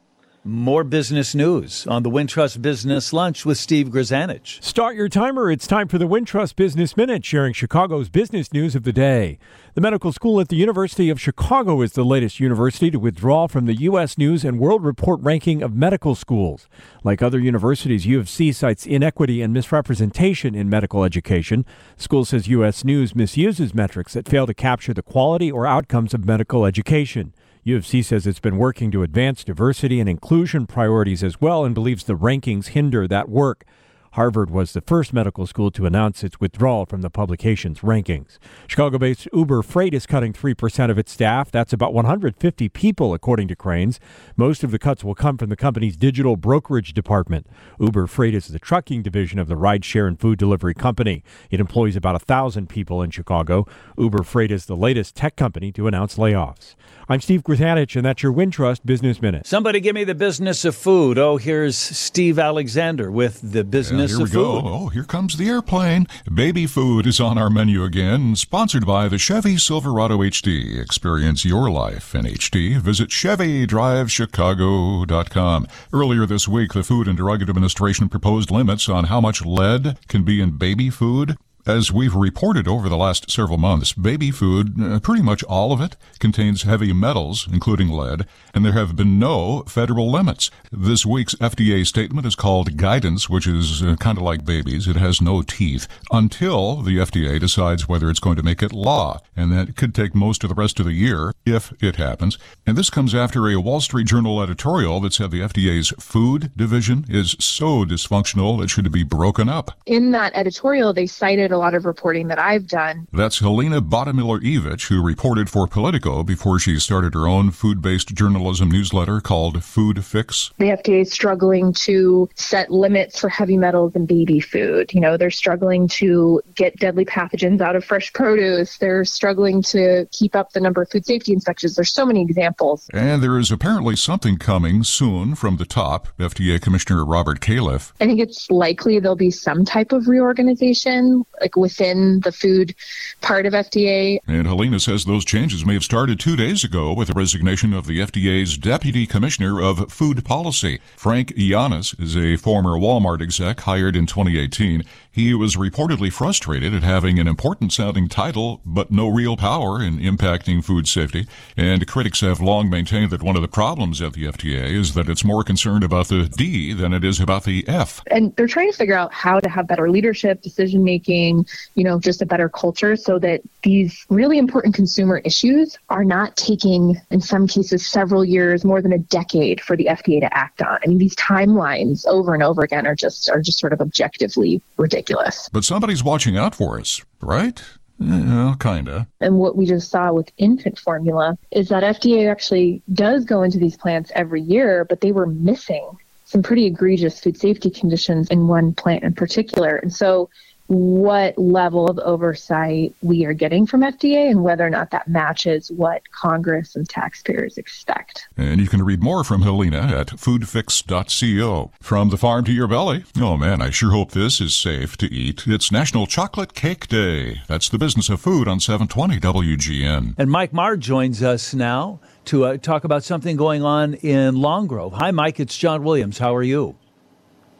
More 0.44 0.84
business 0.84 1.34
news 1.34 1.84
on 1.88 2.04
the 2.04 2.10
Wintrust 2.10 2.62
Business 2.62 3.12
Lunch 3.12 3.44
with 3.44 3.58
Steve 3.58 3.88
Grzanich. 3.88 4.62
Start 4.62 4.94
your 4.94 5.08
timer. 5.08 5.50
It's 5.50 5.66
time 5.66 5.88
for 5.88 5.98
the 5.98 6.06
Wintrust 6.06 6.54
Business 6.54 6.96
Minute, 6.96 7.24
sharing 7.24 7.52
Chicago's 7.52 8.08
business 8.08 8.52
news 8.52 8.76
of 8.76 8.84
the 8.84 8.92
day. 8.92 9.38
The 9.74 9.80
medical 9.80 10.12
school 10.12 10.40
at 10.40 10.48
the 10.48 10.56
University 10.56 11.10
of 11.10 11.20
Chicago 11.20 11.82
is 11.82 11.92
the 11.92 12.04
latest 12.04 12.38
university 12.38 12.88
to 12.92 13.00
withdraw 13.00 13.48
from 13.48 13.66
the 13.66 13.74
U.S. 13.80 14.16
News 14.16 14.44
and 14.44 14.60
World 14.60 14.84
Report 14.84 15.20
ranking 15.22 15.60
of 15.60 15.74
medical 15.74 16.14
schools. 16.14 16.68
Like 17.02 17.20
other 17.20 17.40
universities, 17.40 18.06
U 18.06 18.20
of 18.20 18.28
C 18.28 18.52
cites 18.52 18.86
inequity 18.86 19.42
and 19.42 19.52
misrepresentation 19.52 20.54
in 20.54 20.70
medical 20.70 21.02
education. 21.02 21.66
School 21.96 22.24
says 22.24 22.46
U.S. 22.46 22.84
News 22.84 23.16
misuses 23.16 23.74
metrics 23.74 24.12
that 24.14 24.28
fail 24.28 24.46
to 24.46 24.54
capture 24.54 24.94
the 24.94 25.02
quality 25.02 25.50
or 25.50 25.66
outcomes 25.66 26.14
of 26.14 26.24
medical 26.24 26.64
education. 26.64 27.34
U 27.64 27.76
of 27.76 27.86
C 27.86 28.02
says 28.02 28.26
it's 28.26 28.40
been 28.40 28.56
working 28.56 28.90
to 28.92 29.02
advance 29.02 29.44
diversity 29.44 30.00
and 30.00 30.08
inclusion 30.08 30.66
priorities 30.66 31.22
as 31.22 31.40
well 31.40 31.64
and 31.64 31.74
believes 31.74 32.04
the 32.04 32.16
rankings 32.16 32.68
hinder 32.68 33.06
that 33.08 33.28
work. 33.28 33.64
Harvard 34.12 34.50
was 34.50 34.72
the 34.72 34.80
first 34.80 35.12
medical 35.12 35.46
school 35.46 35.70
to 35.70 35.86
announce 35.86 36.24
its 36.24 36.40
withdrawal 36.40 36.86
from 36.86 37.02
the 37.02 37.10
publication's 37.10 37.80
rankings. 37.80 38.38
Chicago 38.66 38.98
based 38.98 39.28
Uber 39.32 39.62
Freight 39.62 39.94
is 39.94 40.06
cutting 40.06 40.32
3% 40.32 40.90
of 40.90 40.98
its 40.98 41.12
staff. 41.12 41.50
That's 41.50 41.72
about 41.72 41.92
150 41.92 42.68
people, 42.70 43.14
according 43.14 43.48
to 43.48 43.56
Crain's. 43.56 44.00
Most 44.36 44.64
of 44.64 44.70
the 44.70 44.78
cuts 44.78 45.04
will 45.04 45.14
come 45.14 45.36
from 45.36 45.50
the 45.50 45.56
company's 45.56 45.96
digital 45.96 46.36
brokerage 46.36 46.94
department. 46.94 47.46
Uber 47.78 48.06
Freight 48.06 48.34
is 48.34 48.48
the 48.48 48.58
trucking 48.58 49.02
division 49.02 49.38
of 49.38 49.48
the 49.48 49.56
rideshare 49.56 50.08
and 50.08 50.18
food 50.18 50.38
delivery 50.38 50.74
company. 50.74 51.22
It 51.50 51.60
employs 51.60 51.96
about 51.96 52.14
1,000 52.14 52.68
people 52.68 53.02
in 53.02 53.10
Chicago. 53.10 53.66
Uber 53.96 54.22
Freight 54.22 54.50
is 54.50 54.66
the 54.66 54.76
latest 54.76 55.16
tech 55.16 55.36
company 55.36 55.70
to 55.72 55.86
announce 55.86 56.16
layoffs. 56.16 56.74
I'm 57.08 57.20
Steve 57.20 57.42
Grzanich, 57.42 57.96
and 57.96 58.04
that's 58.04 58.22
your 58.22 58.32
Wintrust 58.32 58.80
Business 58.84 59.20
Minute. 59.20 59.46
Somebody 59.46 59.80
give 59.80 59.94
me 59.94 60.04
the 60.04 60.14
business 60.14 60.64
of 60.64 60.74
food. 60.74 61.18
Oh, 61.18 61.36
here's 61.36 61.76
Steve 61.76 62.38
Alexander 62.38 63.10
with 63.10 63.40
the 63.42 63.64
business 63.64 63.97
goodness 63.98 64.12
here 64.12 64.18
we 64.18 64.24
of 64.24 64.32
go. 64.32 64.62
Oh, 64.64 64.88
here 64.88 65.04
comes 65.04 65.36
the 65.36 65.48
airplane. 65.48 66.08
Baby 66.32 66.66
food 66.66 67.06
is 67.06 67.20
on 67.20 67.38
our 67.38 67.50
menu 67.50 67.84
again, 67.84 68.34
sponsored 68.36 68.86
by 68.86 69.08
the 69.08 69.18
Chevy 69.18 69.56
Silverado 69.56 70.18
HD. 70.18 70.80
Experience 70.80 71.44
your 71.44 71.70
life 71.70 72.14
in 72.14 72.24
HD. 72.24 72.78
Visit 72.78 73.08
ChevyDriveChicago.com. 73.10 75.66
Earlier 75.92 76.26
this 76.26 76.48
week, 76.48 76.72
the 76.72 76.82
Food 76.82 77.06
and 77.08 77.16
Drug 77.16 77.42
Administration 77.42 78.08
proposed 78.08 78.50
limits 78.50 78.88
on 78.88 79.04
how 79.04 79.20
much 79.20 79.44
lead 79.44 79.98
can 80.08 80.22
be 80.22 80.40
in 80.40 80.58
baby 80.58 80.90
food. 80.90 81.36
As 81.68 81.92
we've 81.92 82.14
reported 82.14 82.66
over 82.66 82.88
the 82.88 82.96
last 82.96 83.30
several 83.30 83.58
months, 83.58 83.92
baby 83.92 84.30
food, 84.30 84.80
uh, 84.80 85.00
pretty 85.00 85.20
much 85.20 85.42
all 85.44 85.70
of 85.70 85.82
it, 85.82 85.98
contains 86.18 86.62
heavy 86.62 86.94
metals, 86.94 87.46
including 87.52 87.90
lead, 87.90 88.26
and 88.54 88.64
there 88.64 88.72
have 88.72 88.96
been 88.96 89.18
no 89.18 89.64
federal 89.68 90.10
limits. 90.10 90.50
This 90.72 91.04
week's 91.04 91.34
FDA 91.34 91.86
statement 91.86 92.26
is 92.26 92.34
called 92.34 92.78
guidance, 92.78 93.28
which 93.28 93.46
is 93.46 93.82
uh, 93.82 93.96
kind 93.96 94.16
of 94.16 94.24
like 94.24 94.46
babies. 94.46 94.88
It 94.88 94.96
has 94.96 95.20
no 95.20 95.42
teeth 95.42 95.86
until 96.10 96.76
the 96.76 96.96
FDA 96.96 97.38
decides 97.38 97.86
whether 97.86 98.08
it's 98.08 98.18
going 98.18 98.36
to 98.36 98.42
make 98.42 98.62
it 98.62 98.72
law, 98.72 99.20
and 99.36 99.52
that 99.52 99.76
could 99.76 99.94
take 99.94 100.14
most 100.14 100.42
of 100.44 100.48
the 100.48 100.54
rest 100.54 100.80
of 100.80 100.86
the 100.86 100.94
year 100.94 101.34
if 101.44 101.74
it 101.82 101.96
happens. 101.96 102.38
And 102.66 102.78
this 102.78 102.88
comes 102.88 103.14
after 103.14 103.46
a 103.46 103.60
Wall 103.60 103.82
Street 103.82 104.06
Journal 104.06 104.42
editorial 104.42 105.00
that 105.00 105.12
said 105.12 105.32
the 105.32 105.42
FDA's 105.42 105.90
food 106.00 106.50
division 106.56 107.04
is 107.10 107.36
so 107.38 107.84
dysfunctional 107.84 108.64
it 108.64 108.70
should 108.70 108.90
be 108.90 109.02
broken 109.02 109.50
up. 109.50 109.72
In 109.84 110.12
that 110.12 110.32
editorial, 110.34 110.94
they 110.94 111.06
cited 111.06 111.52
a 111.52 111.57
lot 111.58 111.74
of 111.74 111.84
reporting 111.84 112.28
that 112.28 112.38
I've 112.38 112.66
done. 112.66 113.06
That's 113.12 113.40
Helena 113.40 113.82
Bottemiller-Evich, 113.82 114.88
who 114.88 115.02
reported 115.02 115.50
for 115.50 115.66
Politico 115.66 116.22
before 116.22 116.58
she 116.58 116.78
started 116.78 117.14
her 117.14 117.26
own 117.26 117.50
food-based 117.50 118.14
journalism 118.14 118.70
newsletter 118.70 119.20
called 119.20 119.62
Food 119.64 120.04
Fix. 120.04 120.52
The 120.58 120.66
FDA 120.66 121.02
is 121.02 121.12
struggling 121.12 121.72
to 121.74 122.28
set 122.34 122.70
limits 122.70 123.18
for 123.20 123.28
heavy 123.28 123.56
metals 123.56 123.94
in 123.94 124.06
baby 124.06 124.40
food. 124.40 124.92
You 124.94 125.00
know, 125.00 125.16
they're 125.16 125.30
struggling 125.30 125.88
to 125.88 126.40
get 126.54 126.76
deadly 126.76 127.04
pathogens 127.04 127.60
out 127.60 127.76
of 127.76 127.84
fresh 127.84 128.12
produce. 128.12 128.78
They're 128.78 129.04
struggling 129.04 129.62
to 129.62 130.06
keep 130.12 130.34
up 130.36 130.52
the 130.52 130.60
number 130.60 130.82
of 130.82 130.90
food 130.90 131.06
safety 131.06 131.32
inspections. 131.32 131.74
There's 131.74 131.92
so 131.92 132.06
many 132.06 132.22
examples. 132.22 132.88
And 132.92 133.22
there 133.22 133.38
is 133.38 133.50
apparently 133.50 133.96
something 133.96 134.36
coming 134.38 134.84
soon 134.84 135.34
from 135.34 135.56
the 135.56 135.66
top, 135.66 136.08
FDA 136.18 136.60
Commissioner 136.60 137.04
Robert 137.04 137.40
Califf. 137.40 137.92
I 138.00 138.06
think 138.06 138.20
it's 138.20 138.50
likely 138.50 138.98
there'll 139.00 139.16
be 139.16 139.30
some 139.30 139.64
type 139.64 139.92
of 139.92 140.08
reorganization, 140.08 141.24
like 141.48 141.56
within 141.56 142.20
the 142.20 142.32
food 142.32 142.74
part 143.22 143.46
of 143.46 143.54
FDA. 143.54 144.18
And 144.26 144.46
Helena 144.46 144.78
says 144.80 145.04
those 145.04 145.24
changes 145.24 145.64
may 145.64 145.74
have 145.74 145.84
started 145.84 146.20
two 146.20 146.36
days 146.36 146.62
ago 146.62 146.92
with 146.92 147.08
the 147.08 147.14
resignation 147.14 147.72
of 147.72 147.86
the 147.86 148.00
FDA's 148.00 148.58
Deputy 148.58 149.06
Commissioner 149.06 149.62
of 149.62 149.90
Food 149.90 150.24
Policy. 150.24 150.78
Frank 150.96 151.34
Yiannas 151.34 151.98
is 152.00 152.16
a 152.16 152.36
former 152.36 152.72
Walmart 152.72 153.22
exec 153.22 153.60
hired 153.60 153.96
in 153.96 154.04
2018. 154.06 154.82
He 155.18 155.34
was 155.34 155.56
reportedly 155.56 156.12
frustrated 156.12 156.72
at 156.72 156.84
having 156.84 157.18
an 157.18 157.26
important 157.26 157.72
sounding 157.72 158.08
title, 158.08 158.60
but 158.64 158.92
no 158.92 159.08
real 159.08 159.36
power 159.36 159.82
in 159.82 159.98
impacting 159.98 160.64
food 160.64 160.86
safety. 160.86 161.26
And 161.56 161.84
critics 161.88 162.20
have 162.20 162.40
long 162.40 162.70
maintained 162.70 163.10
that 163.10 163.24
one 163.24 163.34
of 163.34 163.42
the 163.42 163.48
problems 163.48 164.00
at 164.00 164.12
the 164.12 164.26
FDA 164.26 164.70
is 164.70 164.94
that 164.94 165.08
it's 165.08 165.24
more 165.24 165.42
concerned 165.42 165.82
about 165.82 166.06
the 166.06 166.28
D 166.28 166.72
than 166.72 166.92
it 166.92 167.02
is 167.02 167.18
about 167.18 167.42
the 167.42 167.66
F. 167.66 168.00
And 168.12 168.32
they're 168.36 168.46
trying 168.46 168.70
to 168.70 168.78
figure 168.78 168.94
out 168.94 169.12
how 169.12 169.40
to 169.40 169.48
have 169.48 169.66
better 169.66 169.90
leadership, 169.90 170.40
decision 170.40 170.84
making, 170.84 171.48
you 171.74 171.82
know, 171.82 171.98
just 171.98 172.22
a 172.22 172.26
better 172.26 172.48
culture 172.48 172.94
so 172.94 173.18
that 173.18 173.40
these 173.64 174.06
really 174.10 174.38
important 174.38 174.76
consumer 174.76 175.18
issues 175.24 175.76
are 175.88 176.04
not 176.04 176.36
taking, 176.36 176.96
in 177.10 177.20
some 177.20 177.48
cases, 177.48 177.84
several 177.84 178.24
years, 178.24 178.64
more 178.64 178.80
than 178.80 178.92
a 178.92 178.98
decade 178.98 179.60
for 179.60 179.76
the 179.76 179.86
FDA 179.86 180.20
to 180.20 180.32
act 180.32 180.62
on. 180.62 180.78
I 180.80 180.86
mean, 180.86 180.98
these 180.98 181.16
timelines 181.16 182.06
over 182.06 182.34
and 182.34 182.42
over 182.44 182.62
again 182.62 182.86
are 182.86 182.94
just 182.94 183.28
are 183.28 183.40
just 183.40 183.58
sort 183.58 183.72
of 183.72 183.80
objectively 183.80 184.62
ridiculous. 184.76 185.07
But 185.52 185.64
somebody's 185.64 186.04
watching 186.04 186.36
out 186.36 186.54
for 186.54 186.78
us, 186.78 187.02
right? 187.20 187.62
Yeah, 187.98 188.54
kinda. 188.60 189.08
And 189.20 189.38
what 189.38 189.56
we 189.56 189.66
just 189.66 189.90
saw 189.90 190.12
with 190.12 190.30
infant 190.38 190.78
formula 190.78 191.36
is 191.50 191.68
that 191.68 191.82
FDA 191.82 192.30
actually 192.30 192.82
does 192.92 193.24
go 193.24 193.42
into 193.42 193.58
these 193.58 193.76
plants 193.76 194.12
every 194.14 194.40
year, 194.40 194.84
but 194.84 195.00
they 195.00 195.10
were 195.10 195.26
missing 195.26 195.98
some 196.24 196.42
pretty 196.42 196.66
egregious 196.66 197.20
food 197.20 197.38
safety 197.38 197.70
conditions 197.70 198.28
in 198.28 198.46
one 198.46 198.74
plant 198.74 199.02
in 199.02 199.14
particular. 199.14 199.76
And 199.76 199.92
so 199.92 200.28
what 200.68 201.36
level 201.38 201.88
of 201.88 201.98
oversight 202.00 202.94
we 203.02 203.24
are 203.24 203.32
getting 203.32 203.66
from 203.66 203.80
FDA 203.80 204.30
and 204.30 204.44
whether 204.44 204.66
or 204.66 204.70
not 204.70 204.90
that 204.90 205.08
matches 205.08 205.72
what 205.72 206.02
Congress 206.12 206.76
and 206.76 206.88
taxpayers 206.88 207.56
expect. 207.56 208.28
And 208.36 208.60
you 208.60 208.68
can 208.68 208.82
read 208.82 209.02
more 209.02 209.24
from 209.24 209.42
Helena 209.42 209.78
at 209.78 210.08
foodfix.co. 210.08 211.72
From 211.80 212.10
the 212.10 212.18
farm 212.18 212.44
to 212.44 212.52
your 212.52 212.68
belly. 212.68 213.04
Oh 213.18 213.36
man, 213.36 213.62
I 213.62 213.70
sure 213.70 213.92
hope 213.92 214.12
this 214.12 214.40
is 214.40 214.54
safe 214.54 214.96
to 214.98 215.06
eat. 215.06 215.46
It's 215.46 215.72
National 215.72 216.06
Chocolate 216.06 216.54
Cake 216.54 216.86
Day. 216.86 217.40
That's 217.48 217.70
the 217.70 217.78
business 217.78 218.10
of 218.10 218.20
food 218.20 218.46
on 218.46 218.60
720 218.60 219.18
WGN. 219.18 220.14
And 220.18 220.30
Mike 220.30 220.52
Marr 220.52 220.76
joins 220.76 221.22
us 221.22 221.54
now 221.54 221.98
to 222.26 222.44
uh, 222.44 222.56
talk 222.58 222.84
about 222.84 223.04
something 223.04 223.36
going 223.36 223.62
on 223.62 223.94
in 223.94 224.36
Long 224.36 224.66
Grove. 224.66 224.92
Hi, 224.94 225.10
Mike. 225.12 225.40
It's 225.40 225.56
John 225.56 225.82
Williams. 225.82 226.18
How 226.18 226.36
are 226.36 226.42
you? 226.42 226.76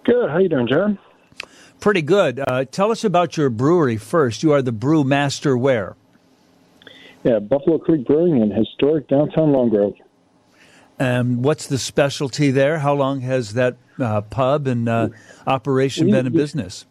Good. 0.05 0.29
How 0.29 0.39
you 0.39 0.51
doing, 0.51 0.69
John? 0.69 0.99
Pretty 1.81 2.03
good. 2.03 2.41
Uh, 2.47 2.65
tell 2.65 2.91
us 2.91 3.05
about 3.05 3.37
your 3.37 3.51
brewery 3.51 3.97
first. 3.97 4.43
You 4.43 4.53
are 4.53 4.63
the 4.63 4.73
brew 4.73 5.05
master 5.05 5.57
where? 5.57 5.95
Yeah, 7.25 7.39
Buffalo 7.39 7.79
Creek 7.79 8.07
Brewing 8.07 8.41
in 8.41 8.51
historic 8.51 9.09
downtown 9.09 9.53
Long 9.53 9.69
Grove. 9.69 9.95
And 10.99 11.45
what's 11.45 11.67
the 11.69 11.79
specialty 11.79 12.51
there? 12.51 12.81
How 12.81 12.95
long 12.95 13.21
has 13.21 13.55
that 13.55 13.77
uh, 13.99 14.23
pub 14.23 14.67
and 14.67 14.89
uh, 14.89 15.11
operation 15.47 16.07
We- 16.07 16.13
been 16.13 16.27
in 16.27 16.33
business? 16.33 16.87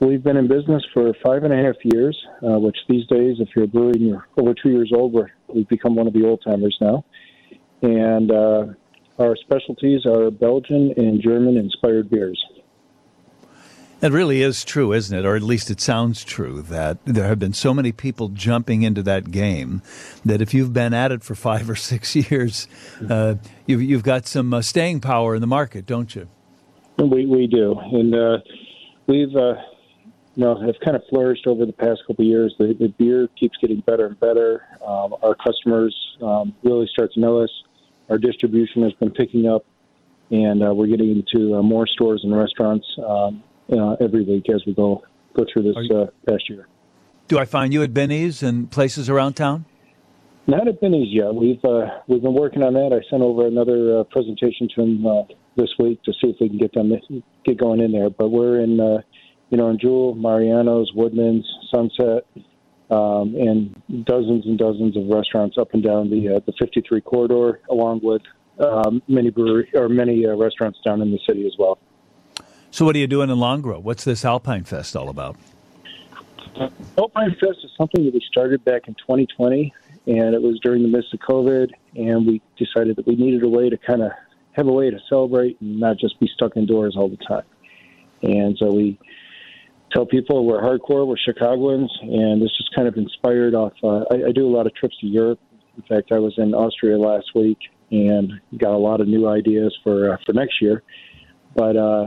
We've 0.00 0.22
been 0.22 0.36
in 0.36 0.46
business 0.46 0.84
for 0.94 1.12
five 1.26 1.42
and 1.42 1.52
a 1.52 1.56
half 1.56 1.74
years, 1.82 2.16
uh, 2.40 2.56
which 2.60 2.76
these 2.88 3.04
days, 3.08 3.38
if 3.40 3.48
you're 3.56 3.64
a 3.64 3.68
brewery 3.68 3.94
and 3.94 4.02
you're 4.02 4.28
over 4.36 4.54
two 4.54 4.70
years 4.70 4.92
old, 4.94 5.12
we're, 5.12 5.26
we've 5.52 5.68
become 5.68 5.96
one 5.96 6.06
of 6.06 6.12
the 6.12 6.24
old 6.24 6.40
timers 6.46 6.76
now. 6.80 7.04
And 7.82 8.30
uh, 8.30 8.66
our 9.18 9.34
specialties 9.34 10.06
are 10.06 10.30
Belgian 10.30 10.94
and 10.96 11.20
German 11.20 11.56
inspired 11.56 12.08
beers. 12.10 12.40
It 14.00 14.12
really 14.12 14.42
is 14.42 14.64
true, 14.64 14.92
isn't 14.92 15.16
it? 15.16 15.26
Or 15.26 15.34
at 15.34 15.42
least 15.42 15.70
it 15.70 15.80
sounds 15.80 16.22
true 16.22 16.62
that 16.62 16.98
there 17.04 17.26
have 17.26 17.40
been 17.40 17.52
so 17.52 17.74
many 17.74 17.90
people 17.90 18.28
jumping 18.28 18.82
into 18.82 19.02
that 19.02 19.32
game 19.32 19.82
that 20.24 20.40
if 20.40 20.54
you've 20.54 20.72
been 20.72 20.94
at 20.94 21.10
it 21.10 21.24
for 21.24 21.34
five 21.34 21.68
or 21.68 21.74
six 21.74 22.14
years, 22.30 22.68
uh, 23.10 23.34
you've, 23.66 23.82
you've 23.82 24.04
got 24.04 24.26
some 24.28 24.54
uh, 24.54 24.62
staying 24.62 25.00
power 25.00 25.34
in 25.34 25.40
the 25.40 25.48
market, 25.48 25.84
don't 25.84 26.14
you? 26.14 26.28
We, 26.96 27.26
we 27.26 27.48
do. 27.48 27.76
And 27.76 28.14
uh, 28.14 28.38
we've, 29.08 29.34
uh, 29.34 29.54
you 30.36 30.44
know, 30.44 30.54
have 30.64 30.76
kind 30.84 30.96
of 30.96 31.02
flourished 31.10 31.48
over 31.48 31.66
the 31.66 31.72
past 31.72 32.02
couple 32.06 32.24
of 32.24 32.28
years. 32.28 32.54
The, 32.56 32.76
the 32.78 32.88
beer 32.98 33.28
keeps 33.38 33.56
getting 33.60 33.80
better 33.80 34.06
and 34.06 34.20
better. 34.20 34.64
Um, 34.86 35.16
our 35.22 35.34
customers 35.34 35.96
um, 36.22 36.54
really 36.62 36.88
start 36.92 37.12
to 37.14 37.20
know 37.20 37.40
us. 37.40 37.50
Our 38.08 38.18
distribution 38.18 38.84
has 38.84 38.92
been 38.92 39.10
picking 39.10 39.48
up, 39.48 39.64
and 40.30 40.62
uh, 40.62 40.72
we're 40.72 40.86
getting 40.86 41.10
into 41.10 41.56
uh, 41.56 41.62
more 41.62 41.88
stores 41.88 42.20
and 42.22 42.36
restaurants 42.36 42.86
um, 43.04 43.42
uh, 43.72 43.96
every 44.00 44.24
week 44.24 44.48
as 44.50 44.62
we 44.66 44.74
go 44.74 45.02
go 45.34 45.44
through 45.52 45.62
this 45.62 45.76
you- 45.88 45.96
uh, 45.96 46.06
past 46.26 46.48
year. 46.48 46.66
Do 47.28 47.38
I 47.38 47.44
find 47.44 47.74
you 47.74 47.82
at 47.82 47.92
Benny's 47.92 48.42
and 48.42 48.70
places 48.70 49.10
around 49.10 49.34
town? 49.34 49.66
Not 50.46 50.66
at 50.66 50.80
Benny's 50.80 51.12
yet. 51.12 51.34
We've 51.34 51.62
uh, 51.62 52.00
we've 52.06 52.22
been 52.22 52.32
working 52.34 52.62
on 52.62 52.72
that. 52.72 52.98
I 52.98 53.06
sent 53.10 53.22
over 53.22 53.46
another 53.46 54.00
uh, 54.00 54.04
presentation 54.04 54.66
to 54.74 54.82
him 54.82 55.06
uh, 55.06 55.22
this 55.56 55.68
week 55.78 56.02
to 56.04 56.12
see 56.12 56.28
if 56.28 56.36
we 56.40 56.48
can 56.48 56.56
get 56.56 56.72
them 56.72 56.90
get 57.44 57.58
going 57.58 57.80
in 57.80 57.92
there. 57.92 58.08
But 58.08 58.30
we're 58.30 58.60
in 58.60 58.80
uh, 58.80 59.02
you 59.50 59.58
know 59.58 59.68
in 59.68 59.78
Jewel, 59.78 60.14
Mariano's, 60.14 60.90
Woodman's, 60.94 61.46
Sunset, 61.70 62.24
um, 62.90 63.34
and 63.36 64.06
dozens 64.06 64.46
and 64.46 64.58
dozens 64.58 64.96
of 64.96 65.08
restaurants 65.08 65.58
up 65.58 65.74
and 65.74 65.82
down 65.82 66.08
the 66.08 66.36
uh, 66.36 66.40
the 66.46 66.54
53 66.58 67.02
corridor, 67.02 67.60
along 67.68 68.00
with 68.02 68.22
um, 68.58 69.02
many 69.06 69.28
brewery 69.28 69.70
or 69.74 69.90
many 69.90 70.24
uh, 70.24 70.34
restaurants 70.34 70.78
down 70.82 71.02
in 71.02 71.10
the 71.10 71.18
city 71.26 71.46
as 71.46 71.52
well. 71.58 71.78
So, 72.70 72.84
what 72.84 72.94
are 72.94 72.98
you 72.98 73.06
doing 73.06 73.30
in 73.30 73.38
Long 73.38 73.62
What's 73.62 74.04
this 74.04 74.24
Alpine 74.24 74.64
Fest 74.64 74.94
all 74.94 75.08
about? 75.08 75.36
Alpine 76.98 77.34
Fest 77.40 77.58
is 77.64 77.70
something 77.76 78.04
that 78.04 78.12
we 78.12 78.20
started 78.28 78.64
back 78.64 78.88
in 78.88 78.94
2020, 78.94 79.72
and 80.06 80.34
it 80.34 80.42
was 80.42 80.58
during 80.60 80.82
the 80.82 80.88
midst 80.88 81.14
of 81.14 81.20
COVID, 81.20 81.70
and 81.96 82.26
we 82.26 82.42
decided 82.58 82.96
that 82.96 83.06
we 83.06 83.16
needed 83.16 83.42
a 83.42 83.48
way 83.48 83.70
to 83.70 83.78
kind 83.78 84.02
of 84.02 84.10
have 84.52 84.66
a 84.66 84.72
way 84.72 84.90
to 84.90 84.98
celebrate 85.08 85.58
and 85.60 85.80
not 85.80 85.98
just 85.98 86.18
be 86.20 86.28
stuck 86.34 86.56
indoors 86.56 86.94
all 86.96 87.08
the 87.08 87.16
time. 87.16 87.44
And 88.22 88.56
so 88.58 88.72
we 88.72 88.98
tell 89.92 90.04
people 90.04 90.44
we're 90.44 90.60
hardcore, 90.60 91.06
we're 91.06 91.16
Chicagoans, 91.16 91.96
and 92.02 92.42
this 92.42 92.50
is 92.58 92.68
kind 92.74 92.88
of 92.88 92.96
inspired 92.96 93.54
off. 93.54 93.72
Uh, 93.82 94.04
I, 94.10 94.28
I 94.28 94.32
do 94.32 94.46
a 94.46 94.52
lot 94.54 94.66
of 94.66 94.74
trips 94.74 94.96
to 95.00 95.06
Europe. 95.06 95.40
In 95.76 95.82
fact, 95.84 96.12
I 96.12 96.18
was 96.18 96.34
in 96.36 96.54
Austria 96.54 96.98
last 96.98 97.34
week 97.34 97.58
and 97.90 98.32
got 98.58 98.72
a 98.72 98.78
lot 98.78 99.00
of 99.00 99.08
new 99.08 99.28
ideas 99.28 99.76
for 99.82 100.12
uh, 100.12 100.16
for 100.26 100.32
next 100.32 100.60
year. 100.60 100.82
But 101.54 101.76
uh, 101.76 102.06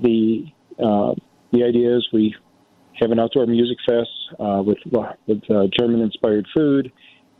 the 0.00 0.44
uh, 0.78 1.14
the 1.52 1.64
idea 1.64 1.96
is 1.96 2.06
we 2.12 2.34
have 3.00 3.10
an 3.10 3.18
outdoor 3.18 3.46
music 3.46 3.78
fest 3.86 4.10
uh, 4.38 4.62
with 4.64 4.78
with 5.26 5.50
uh, 5.50 5.66
German 5.78 6.00
inspired 6.00 6.46
food, 6.54 6.92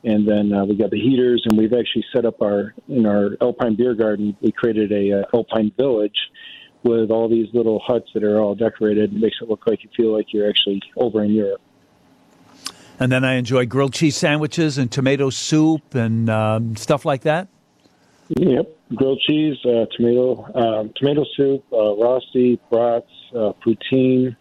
and 0.04 0.26
then 0.26 0.52
uh, 0.52 0.64
we 0.64 0.76
got 0.76 0.90
the 0.90 1.00
heaters, 1.00 1.42
and 1.46 1.58
we've 1.58 1.72
actually 1.72 2.04
set 2.14 2.24
up 2.24 2.40
our 2.42 2.74
in 2.88 3.06
our 3.06 3.36
Alpine 3.40 3.76
beer 3.76 3.94
garden. 3.94 4.36
We 4.40 4.52
created 4.52 4.92
a 4.92 5.20
uh, 5.20 5.36
Alpine 5.36 5.72
village 5.76 6.16
with 6.82 7.10
all 7.10 7.28
these 7.28 7.48
little 7.52 7.80
huts 7.84 8.08
that 8.14 8.22
are 8.22 8.40
all 8.40 8.54
decorated. 8.54 9.12
It 9.12 9.20
makes 9.20 9.36
it 9.40 9.48
look 9.48 9.66
like 9.66 9.82
you 9.82 9.90
feel 9.96 10.12
like 10.12 10.32
you're 10.32 10.48
actually 10.48 10.80
over 10.96 11.24
in 11.24 11.32
Europe. 11.32 11.60
And 12.98 13.12
then 13.12 13.24
I 13.24 13.34
enjoy 13.34 13.66
grilled 13.66 13.92
cheese 13.92 14.16
sandwiches 14.16 14.78
and 14.78 14.90
tomato 14.90 15.28
soup 15.30 15.94
and 15.94 16.30
um, 16.30 16.76
stuff 16.76 17.04
like 17.04 17.22
that. 17.22 17.48
Yep, 18.28 18.76
grilled 18.94 19.20
cheese, 19.20 19.56
uh, 19.64 19.86
tomato, 19.96 20.50
um, 20.54 20.92
tomato 20.96 21.24
soup, 21.36 21.64
uh, 21.72 21.94
rosti, 21.96 22.58
brats, 22.70 23.06
uh, 23.32 23.52
poutine. 23.64 24.36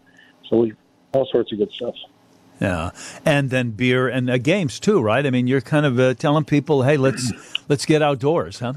So 0.48 0.58
we 0.58 0.72
all 1.12 1.26
sorts 1.30 1.52
of 1.52 1.58
good 1.58 1.70
stuff. 1.70 1.94
Yeah, 2.60 2.90
and 3.24 3.50
then 3.50 3.70
beer 3.70 4.08
and 4.08 4.30
uh, 4.30 4.38
games 4.38 4.80
too, 4.80 5.00
right? 5.00 5.24
I 5.24 5.30
mean, 5.30 5.46
you're 5.46 5.60
kind 5.60 5.86
of 5.86 6.00
uh, 6.00 6.14
telling 6.14 6.44
people, 6.44 6.82
hey, 6.82 6.96
let's 6.96 7.32
let's 7.68 7.86
get 7.86 8.02
outdoors, 8.02 8.58
huh? 8.58 8.74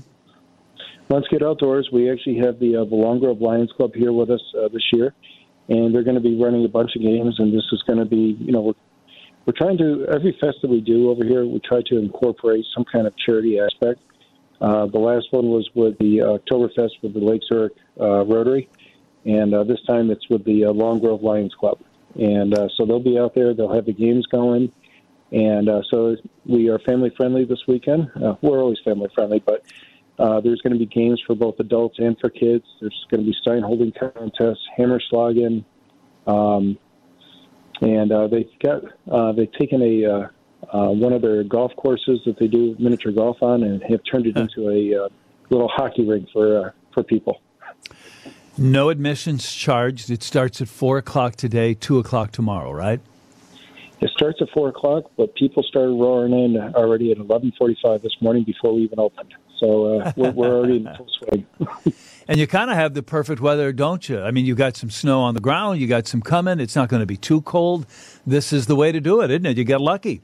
Let's 1.10 1.28
get 1.30 1.42
outdoors. 1.42 1.90
We 1.92 2.12
actually 2.12 2.38
have 2.40 2.60
the 2.60 2.76
uh, 2.76 2.86
the 2.86 2.96
Long 2.96 3.20
Grove 3.20 3.42
Lions 3.42 3.72
Club 3.72 3.96
here 3.96 4.14
with 4.14 4.30
us 4.30 4.42
uh, 4.56 4.68
this 4.68 4.84
year, 4.94 5.14
and 5.70 5.94
they're 5.94 6.04
going 6.04 6.18
to 6.18 6.22
be 6.22 6.40
running 6.40 6.66
a 6.66 6.70
bunch 6.70 6.96
of 6.96 7.02
games. 7.02 7.40
And 7.40 7.52
this 7.52 7.64
is 7.72 7.82
going 7.88 8.00
to 8.00 8.06
be, 8.06 8.38
you 8.40 8.52
know, 8.52 8.62
we're 8.62 8.74
we're 9.46 9.54
trying 9.58 9.78
to 9.80 10.06
every 10.14 10.38
fest 10.40 10.58
that 10.62 10.70
we 10.70 10.82
do 10.82 11.10
over 11.10 11.24
here, 11.24 11.46
we 11.46 11.60
try 11.62 11.82
to 11.88 11.98
incorporate 11.98 12.66
some 12.76 12.86
kind 12.86 13.08
of 13.08 13.18
charity 13.18 13.60
aspect. 13.60 14.02
Uh, 14.62 14.88
the 14.88 15.00
last 15.00 15.28
one 15.32 15.48
was 15.48 15.70
with 15.74 15.98
the 16.00 16.22
uh, 16.22 16.38
Oktoberfest 16.38 17.02
with 17.02 17.14
the 17.14 17.20
Lake 17.20 17.42
Zurich 17.48 17.74
uh, 18.00 18.26
Rotary, 18.26 18.70
and 19.26 19.54
this 19.70 19.80
time 19.88 20.12
it's 20.12 20.30
with 20.30 20.44
the 20.46 20.66
Long 20.66 21.00
Grove 21.00 21.24
Lions 21.24 21.54
Club. 21.54 21.80
And 22.16 22.54
so 22.76 22.86
they'll 22.86 23.00
be 23.00 23.20
out 23.20 23.36
there. 23.36 23.54
They'll 23.54 23.74
have 23.74 23.86
the 23.86 23.94
games 23.94 24.26
going, 24.26 24.72
and 25.32 25.70
so 25.90 26.16
we 26.46 26.70
are 26.70 26.80
family 26.80 27.12
friendly 27.16 27.46
this 27.46 27.62
weekend. 27.68 28.10
We're 28.42 28.62
always 28.62 28.80
family 28.84 29.10
friendly, 29.14 29.40
but 29.46 29.64
uh, 30.20 30.42
there's 30.42 30.60
going 30.62 30.74
to 30.74 30.80
be 30.80 30.86
games 30.86 31.22
for 31.26 31.36
both 31.36 31.60
adults 31.60 31.98
and 31.98 32.18
for 32.20 32.30
kids. 32.30 32.66
There's 32.82 33.06
going 33.10 33.24
to 33.24 33.32
be 33.32 33.36
stein 33.42 33.62
holding 33.62 33.94
contests, 33.94 34.66
hammer 34.76 35.00
slogging, 35.10 35.64
um, 36.28 36.78
and 37.82 38.12
uh, 38.12 38.28
they've 38.28 38.50
got 38.62 38.84
uh, 39.10 39.32
they've 39.32 39.52
taken 39.54 39.82
a 39.82 40.30
uh, 40.72 40.88
one 40.90 41.14
of 41.14 41.22
their 41.22 41.44
golf 41.44 41.72
courses 41.76 42.20
that 42.26 42.38
they 42.38 42.48
do 42.48 42.76
miniature 42.80 43.12
golf 43.12 43.42
on, 43.42 43.64
and 43.64 43.82
have 43.84 44.02
turned 44.10 44.28
it 44.28 44.38
into 44.38 44.70
a 44.70 45.06
uh, 45.06 45.10
little 45.50 45.68
hockey 45.68 46.06
rink 46.06 46.28
for 46.32 46.68
uh, 46.68 46.72
for 46.94 47.04
people. 47.04 47.42
No 48.58 48.90
admissions 48.90 49.54
charged. 49.54 50.10
It 50.10 50.22
starts 50.22 50.62
at 50.62 50.68
four 50.68 50.98
o'clock 50.98 51.36
today, 51.36 51.74
two 51.74 51.98
o'clock 51.98 52.32
tomorrow, 52.32 52.72
right? 52.72 53.00
It 54.02 54.10
starts 54.12 54.42
at 54.42 54.50
four 54.54 54.70
o'clock, 54.70 55.12
but 55.18 55.34
people 55.36 55.64
started 55.64 55.92
roaring 55.92 56.34
in 56.34 56.58
already 56.76 57.12
at 57.12 57.18
eleven 57.18 57.54
forty-five 57.58 58.02
this 58.02 58.16
morning 58.22 58.44
before 58.44 58.74
we 58.74 58.82
even 58.82 59.00
opened. 59.00 59.34
So 59.60 60.00
uh, 60.00 60.14
we're, 60.16 60.32
we're 60.32 60.56
already 60.56 60.78
in 60.78 60.90
full 60.96 61.08
swing. 61.20 61.46
And 62.30 62.40
you 62.40 62.46
kind 62.46 62.70
of 62.70 62.78
have 62.78 62.94
the 62.94 63.02
perfect 63.02 63.42
weather, 63.42 63.74
don't 63.74 64.08
you? 64.08 64.22
I 64.22 64.30
mean, 64.30 64.46
you 64.46 64.54
got 64.54 64.78
some 64.78 64.92
snow 64.92 65.22
on 65.22 65.34
the 65.34 65.40
ground, 65.40 65.80
you 65.80 65.88
got 65.88 66.06
some 66.06 66.22
coming. 66.22 66.60
It's 66.60 66.76
not 66.76 66.88
going 66.88 67.00
to 67.00 67.08
be 67.08 67.18
too 67.18 67.42
cold. 67.42 67.88
This 68.24 68.54
is 68.54 68.68
the 68.68 68.76
way 68.76 68.92
to 68.92 69.02
do 69.02 69.22
it, 69.22 69.32
isn't 69.32 69.48
it? 69.48 69.58
You 69.58 69.64
get 69.64 69.82
lucky. 69.82 70.22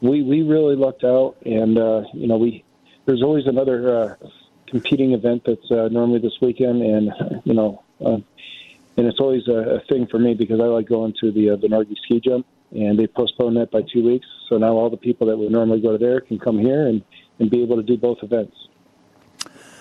We 0.00 0.22
we 0.22 0.42
really 0.42 0.76
lucked 0.76 1.04
out, 1.04 1.36
and 1.44 1.78
uh, 1.78 2.02
you 2.12 2.26
know 2.26 2.36
we 2.36 2.64
there's 3.06 3.22
always 3.22 3.46
another 3.46 3.96
uh, 3.96 4.14
competing 4.66 5.12
event 5.12 5.42
that's 5.46 5.70
uh, 5.70 5.88
normally 5.88 6.20
this 6.20 6.36
weekend, 6.40 6.82
and 6.82 7.12
you 7.44 7.54
know, 7.54 7.82
uh, 8.04 8.18
and 8.96 9.06
it's 9.06 9.20
always 9.20 9.46
a, 9.48 9.76
a 9.76 9.80
thing 9.88 10.06
for 10.06 10.18
me 10.18 10.34
because 10.34 10.60
I 10.60 10.64
like 10.64 10.88
going 10.88 11.14
to 11.20 11.32
the 11.32 11.50
uh, 11.50 11.56
the 11.56 11.68
Norge 11.68 11.96
ski 12.04 12.20
jump, 12.20 12.46
and 12.70 12.98
they 12.98 13.06
postponed 13.06 13.56
that 13.56 13.70
by 13.70 13.82
two 13.82 14.04
weeks, 14.04 14.26
so 14.48 14.58
now 14.58 14.72
all 14.72 14.90
the 14.90 14.96
people 14.96 15.26
that 15.28 15.36
would 15.36 15.50
normally 15.50 15.80
go 15.80 15.92
to 15.92 15.98
there 15.98 16.20
can 16.20 16.38
come 16.38 16.58
here 16.58 16.86
and 16.86 17.02
and 17.38 17.50
be 17.50 17.62
able 17.62 17.76
to 17.76 17.82
do 17.82 17.96
both 17.96 18.18
events. 18.22 18.56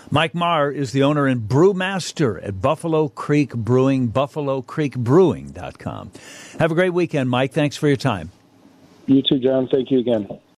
Mike 0.09 0.33
Marr 0.33 0.71
is 0.71 0.93
the 0.93 1.03
owner 1.03 1.27
and 1.27 1.41
brewmaster 1.41 2.41
at 2.41 2.61
Buffalo 2.61 3.09
Creek 3.09 3.53
Brewing, 3.53 4.07
buffalocreekbrewing.com. 4.07 6.11
Have 6.59 6.71
a 6.71 6.75
great 6.75 6.91
weekend, 6.91 7.29
Mike. 7.29 7.51
Thanks 7.51 7.75
for 7.75 7.89
your 7.89 7.97
time. 7.97 8.31
You 9.07 9.21
too, 9.21 9.39
John. 9.39 9.67
Thank 9.71 9.89
you 9.89 9.99
again. 9.99 10.27